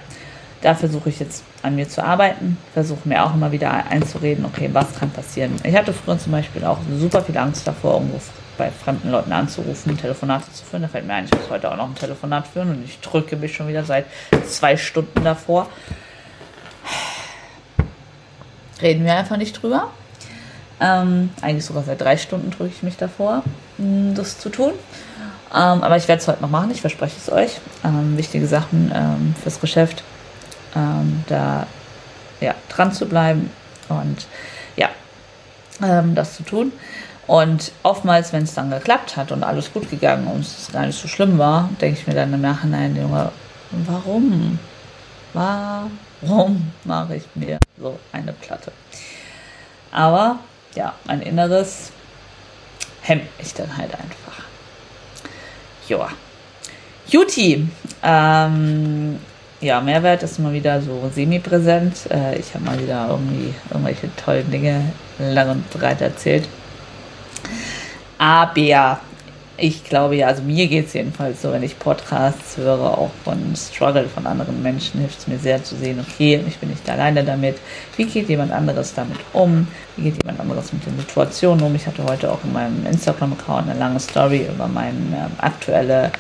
da 0.63 0.75
versuche 0.75 1.09
ich 1.09 1.19
jetzt 1.19 1.43
an 1.63 1.75
mir 1.75 1.89
zu 1.89 2.05
arbeiten, 2.05 2.57
versuche 2.73 3.09
mir 3.09 3.25
auch 3.25 3.35
immer 3.35 3.53
wieder 3.53 3.71
einzureden, 3.71 4.45
okay, 4.45 4.71
was 4.73 4.95
kann 4.99 5.11
passieren. 5.11 5.57
Ich 5.65 5.77
hatte 5.77 5.93
früher 5.93 6.19
zum 6.19 6.33
Beispiel 6.33 6.65
auch 6.65 6.79
super 6.99 7.21
viel 7.23 7.37
Angst 7.37 7.67
davor, 7.67 7.95
irgendwo 7.95 8.21
bei 8.57 8.71
fremden 8.71 9.11
Leuten 9.11 9.33
anzurufen, 9.33 9.99
Telefonate 9.99 10.51
zu 10.53 10.65
führen. 10.65 10.83
Da 10.83 10.89
fällt 10.89 11.07
mir 11.07 11.15
ein, 11.15 11.25
ich 11.25 11.33
muss 11.33 11.51
heute 11.51 11.71
auch 11.71 11.77
noch 11.77 11.89
ein 11.89 11.95
Telefonat 11.97 12.47
führen 12.47 12.71
und 12.71 12.85
ich 12.85 13.01
drücke 13.01 13.37
mich 13.37 13.55
schon 13.55 13.67
wieder 13.67 13.85
seit 13.85 14.07
zwei 14.47 14.77
Stunden 14.77 15.25
davor. 15.25 15.69
Reden 18.81 19.05
wir 19.05 19.17
einfach 19.17 19.37
nicht 19.37 19.61
drüber. 19.61 19.91
Ähm, 20.81 21.31
eigentlich 21.41 21.65
sogar 21.65 21.83
seit 21.83 22.01
drei 22.01 22.17
Stunden 22.17 22.51
drücke 22.51 22.73
ich 22.75 22.83
mich 22.83 22.97
davor, 22.97 23.43
hm, 23.79 24.15
das 24.15 24.39
zu 24.39 24.49
tun. 24.49 24.73
Ähm, 25.53 25.83
aber 25.83 25.97
ich 25.97 26.09
werde 26.09 26.23
es 26.23 26.29
heute 26.29 26.43
noch 26.43 26.51
machen, 26.51 26.71
ich 26.71 26.81
verspreche 26.81 27.17
es 27.19 27.31
euch. 27.31 27.61
Ähm, 27.85 28.17
wichtige 28.17 28.47
Sachen 28.47 28.91
ähm, 28.95 29.35
fürs 29.43 29.61
Geschäft, 29.61 30.03
ähm, 30.75 31.25
da 31.29 31.67
ja, 32.41 32.55
dran 32.69 32.93
zu 32.93 33.07
bleiben 33.07 33.51
und 33.89 34.27
ja, 34.77 34.89
ähm, 35.83 36.15
das 36.15 36.37
zu 36.37 36.43
tun. 36.43 36.73
Und 37.27 37.73
oftmals, 37.83 38.33
wenn 38.33 38.43
es 38.43 38.55
dann 38.55 38.71
geklappt 38.71 39.17
hat 39.17 39.33
und 39.33 39.45
alles 39.45 39.73
gut 39.73 39.89
gegangen 39.89 40.27
und 40.27 40.41
es 40.41 40.71
gar 40.73 40.87
nicht 40.87 41.01
so 41.01 41.09
schlimm 41.09 41.39
war, 41.39 41.71
denke 41.81 42.01
ich 42.01 42.07
mir 42.07 42.15
dann 42.15 42.35
im 42.35 42.41
Nachhinein, 42.41 42.97
Junge, 42.97 43.31
warum? 43.71 44.59
Warum 45.33 46.73
mache 46.85 47.17
ich 47.17 47.25
mir 47.35 47.59
so 47.79 47.99
eine 48.13 48.33
Platte? 48.33 48.73
Aber 49.93 50.39
ja, 50.75 50.95
mein 51.05 51.23
Inneres 51.23 51.93
hemmt 53.03 53.39
mich 53.39 53.55
dann 53.55 53.77
halt 53.77 53.95
einfach. 53.95 54.45
Joa. 55.89 56.11
Juti, 57.09 57.69
ähm, 58.03 59.19
ja, 59.63 59.81
Mehrwert 59.81 60.23
ist 60.23 60.39
mal 60.39 60.53
wieder 60.53 60.83
so 60.83 61.11
semi-präsent. 61.15 62.11
Äh, 62.11 62.39
ich 62.39 62.53
habe 62.55 62.65
mal 62.65 62.81
wieder 62.81 63.07
irgendwie 63.09 63.55
irgendwelche 63.71 64.15
tollen 64.17 64.51
Dinge 64.51 64.93
lang 65.19 65.51
und 65.51 65.71
breit 65.71 66.01
erzählt. 66.01 66.49
Aber 68.19 69.01
ich 69.57 69.85
glaube 69.85 70.17
ja, 70.17 70.27
also 70.27 70.43
mir 70.43 70.67
geht 70.67 70.87
es 70.87 70.95
jedenfalls 70.95 71.43
so, 71.43 71.53
wenn 71.53 71.63
ich 71.63 71.79
Podcasts 71.79 72.57
höre, 72.57 72.99
auch 72.99 73.11
von 73.23 73.55
Struggle 73.55 74.09
von 74.09 74.27
anderen 74.27 74.61
Menschen, 74.63 75.01
hilft 75.01 75.21
es 75.21 75.29
mir 75.29 75.39
sehr 75.39 75.63
zu 75.63 75.77
sehen, 75.77 76.01
okay, 76.01 76.41
ich 76.49 76.59
bin 76.59 76.71
nicht 76.71 76.89
alleine 76.91 77.23
damit. 77.23 77.57
Wie 77.97 78.05
geht 78.05 78.29
jemand 78.29 78.51
anderes 78.51 78.95
damit 78.95 79.19
um? 79.33 79.69
Wie 79.97 80.05
geht 80.05 80.17
jemand 80.23 80.41
anderes 80.41 80.73
mit 80.73 80.85
den 80.85 80.99
Situationen 80.99 81.65
um? 81.65 81.75
Ich 81.77 81.87
hatte 81.87 82.03
heute 82.05 82.33
auch 82.33 82.43
in 82.43 82.53
meinem 82.53 82.85
Instagram-Account 82.87 83.71
eine 83.71 83.79
lange 83.79 84.01
Story 84.01 84.49
über 84.53 84.67
meine 84.67 84.97
ähm, 85.15 85.33
aktuelle 85.39 86.11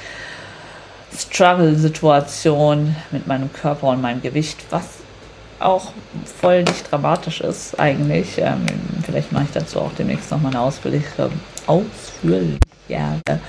Struggle-Situation 1.16 2.96
mit 3.10 3.26
meinem 3.26 3.52
Körper 3.52 3.88
und 3.88 4.00
meinem 4.00 4.22
Gewicht, 4.22 4.64
was 4.70 4.84
auch 5.60 5.92
voll 6.40 6.64
nicht 6.64 6.90
dramatisch 6.90 7.40
ist 7.40 7.78
eigentlich. 7.78 8.38
Ähm, 8.38 8.66
vielleicht 9.04 9.32
mache 9.32 9.44
ich 9.44 9.52
dazu 9.52 9.80
auch 9.80 9.92
demnächst 9.96 10.30
nochmal 10.30 10.52
eine 10.52 10.60
ausführliche, 10.60 11.30
ausführliche 11.66 13.40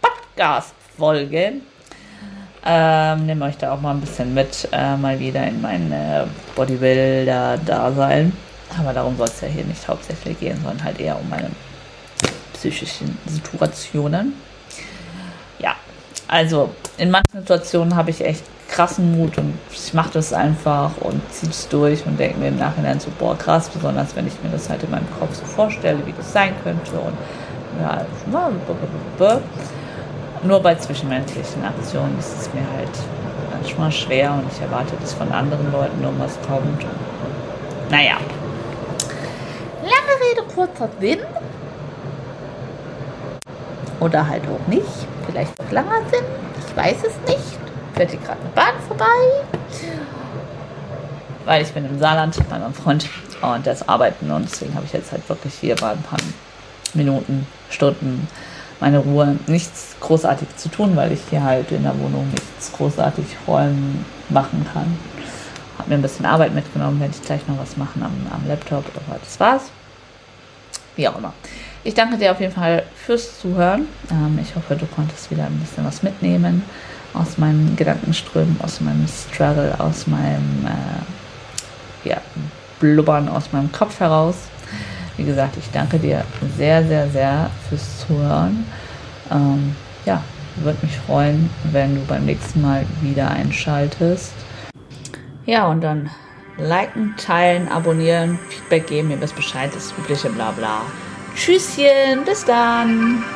Podcast-Folge. 0.00 1.54
Ähm, 2.68 3.26
nehme 3.26 3.44
euch 3.44 3.56
da 3.58 3.72
auch 3.72 3.80
mal 3.80 3.92
ein 3.92 4.00
bisschen 4.00 4.34
mit, 4.34 4.68
äh, 4.72 4.96
mal 4.96 5.20
wieder 5.20 5.46
in 5.46 5.60
mein 5.60 5.92
äh, 5.92 6.24
Bodybuilder-Dasein. 6.56 8.32
Aber 8.78 8.92
darum 8.92 9.16
soll 9.16 9.28
es 9.28 9.40
ja 9.40 9.46
hier 9.46 9.64
nicht 9.64 9.86
hauptsächlich 9.86 10.40
gehen, 10.40 10.56
sondern 10.56 10.82
halt 10.82 10.98
eher 10.98 11.18
um 11.18 11.28
meine 11.28 11.50
psychischen 12.54 13.16
Situationen. 13.26 14.32
Also 16.28 16.70
in 16.98 17.10
manchen 17.10 17.40
Situationen 17.40 17.94
habe 17.94 18.10
ich 18.10 18.24
echt 18.24 18.44
krassen 18.68 19.16
Mut 19.16 19.38
und 19.38 19.54
ich 19.70 19.94
mache 19.94 20.10
das 20.14 20.32
einfach 20.32 20.90
und 21.00 21.20
ziehe 21.32 21.50
es 21.50 21.68
durch 21.68 22.04
und 22.04 22.18
denke 22.18 22.38
mir 22.38 22.48
im 22.48 22.58
Nachhinein 22.58 22.98
so, 22.98 23.10
boah, 23.18 23.38
krass, 23.38 23.68
besonders 23.68 24.16
wenn 24.16 24.26
ich 24.26 24.34
mir 24.42 24.50
das 24.50 24.68
halt 24.68 24.82
in 24.82 24.90
meinem 24.90 25.06
Kopf 25.18 25.34
so 25.34 25.44
vorstelle, 25.44 26.04
wie 26.04 26.12
das 26.12 26.32
sein 26.32 26.52
könnte 26.64 26.98
und 26.98 27.14
ja, 27.80 28.04
nur 30.42 30.60
bei 30.60 30.74
zwischenmenschlichen 30.74 31.64
Aktionen 31.64 32.18
ist 32.18 32.40
es 32.40 32.54
mir 32.54 32.64
halt 32.76 32.90
manchmal 33.52 33.92
schwer 33.92 34.32
und 34.32 34.44
ich 34.52 34.60
erwarte, 34.60 34.94
dass 35.00 35.12
von 35.12 35.30
anderen 35.32 35.70
Leuten 35.72 36.02
irgendwas 36.02 36.38
kommt. 36.46 36.84
Naja. 37.90 38.16
Lange 39.82 40.14
Rede, 40.30 40.42
kurzer 40.54 40.88
Sinn. 41.00 41.20
Oder 44.00 44.28
halt 44.28 44.42
auch 44.44 44.68
nicht. 44.68 45.06
Vielleicht 45.26 45.52
auch 45.60 45.70
langer 45.70 46.00
Sinn. 46.10 46.24
Ich 46.68 46.76
weiß 46.76 46.96
es 47.04 47.28
nicht 47.28 47.66
fährt 47.96 48.10
hier 48.10 48.20
gerade 48.20 48.40
eine 48.40 48.50
Bahn 48.50 48.74
vorbei. 48.86 49.06
Weil 51.44 51.62
ich 51.62 51.72
bin 51.72 51.86
im 51.86 51.98
Saarland 51.98 52.36
bei 52.48 52.58
meinem 52.58 52.74
Freund 52.74 53.08
und 53.40 53.66
ist 53.66 53.88
arbeiten 53.88 54.30
und 54.30 54.44
deswegen 54.50 54.74
habe 54.74 54.84
ich 54.84 54.92
jetzt 54.92 55.12
halt 55.12 55.26
wirklich 55.28 55.54
hier 55.54 55.76
mal 55.80 55.92
ein 55.92 56.02
paar 56.02 56.18
Minuten, 56.94 57.46
Stunden 57.70 58.28
meine 58.80 58.98
Ruhe. 58.98 59.38
Nichts 59.46 59.96
großartig 60.00 60.48
zu 60.56 60.68
tun, 60.68 60.96
weil 60.96 61.12
ich 61.12 61.20
hier 61.30 61.42
halt 61.42 61.70
in 61.72 61.84
der 61.84 61.98
Wohnung 61.98 62.28
nichts 62.30 62.72
großartig 62.72 63.24
räumen 63.46 64.04
machen 64.28 64.66
kann. 64.72 64.98
Habe 65.78 65.90
mir 65.90 65.94
ein 65.96 66.02
bisschen 66.02 66.26
Arbeit 66.26 66.54
mitgenommen, 66.54 67.00
werde 67.00 67.14
ich 67.14 67.22
gleich 67.24 67.46
noch 67.46 67.58
was 67.58 67.76
machen 67.76 68.02
am, 68.02 68.12
am 68.32 68.46
Laptop, 68.46 68.84
aber 68.94 69.18
das 69.18 69.40
war's. 69.40 69.70
Wie 70.96 71.08
auch 71.08 71.16
immer. 71.16 71.32
Ich 71.86 71.94
danke 71.94 72.18
dir 72.18 72.32
auf 72.32 72.40
jeden 72.40 72.52
Fall 72.52 72.82
fürs 72.96 73.38
Zuhören. 73.38 73.86
Ähm, 74.10 74.40
ich 74.42 74.56
hoffe, 74.56 74.74
du 74.74 74.86
konntest 74.86 75.30
wieder 75.30 75.44
ein 75.44 75.56
bisschen 75.60 75.84
was 75.84 76.02
mitnehmen 76.02 76.64
aus 77.14 77.38
meinen 77.38 77.76
Gedankenströmen, 77.76 78.56
aus 78.60 78.80
meinem 78.80 79.06
Struggle, 79.06 79.72
aus 79.78 80.08
meinem 80.08 80.66
äh, 80.66 82.08
ja, 82.08 82.20
Blubbern 82.80 83.28
aus 83.28 83.52
meinem 83.52 83.70
Kopf 83.70 84.00
heraus. 84.00 84.34
Wie 85.16 85.22
gesagt, 85.22 85.58
ich 85.58 85.70
danke 85.70 86.00
dir 86.00 86.24
sehr, 86.56 86.84
sehr, 86.84 87.08
sehr 87.08 87.50
fürs 87.68 88.04
Zuhören. 88.04 88.66
Ähm, 89.30 89.76
ja, 90.04 90.24
würde 90.56 90.78
mich 90.82 90.98
freuen, 90.98 91.48
wenn 91.70 91.94
du 91.94 92.00
beim 92.06 92.24
nächsten 92.24 92.62
Mal 92.62 92.84
wieder 93.00 93.30
einschaltest. 93.30 94.32
Ja, 95.44 95.68
und 95.68 95.82
dann 95.82 96.10
liken, 96.58 97.14
teilen, 97.16 97.68
abonnieren, 97.68 98.40
Feedback 98.48 98.88
geben, 98.88 99.12
ihr 99.12 99.20
wisst 99.20 99.36
Bescheid, 99.36 99.70
das 99.72 99.94
übliche 99.96 100.30
Blabla. 100.30 100.80
Tschüsschen, 101.36 102.24
bis 102.24 102.44
dann! 102.46 103.35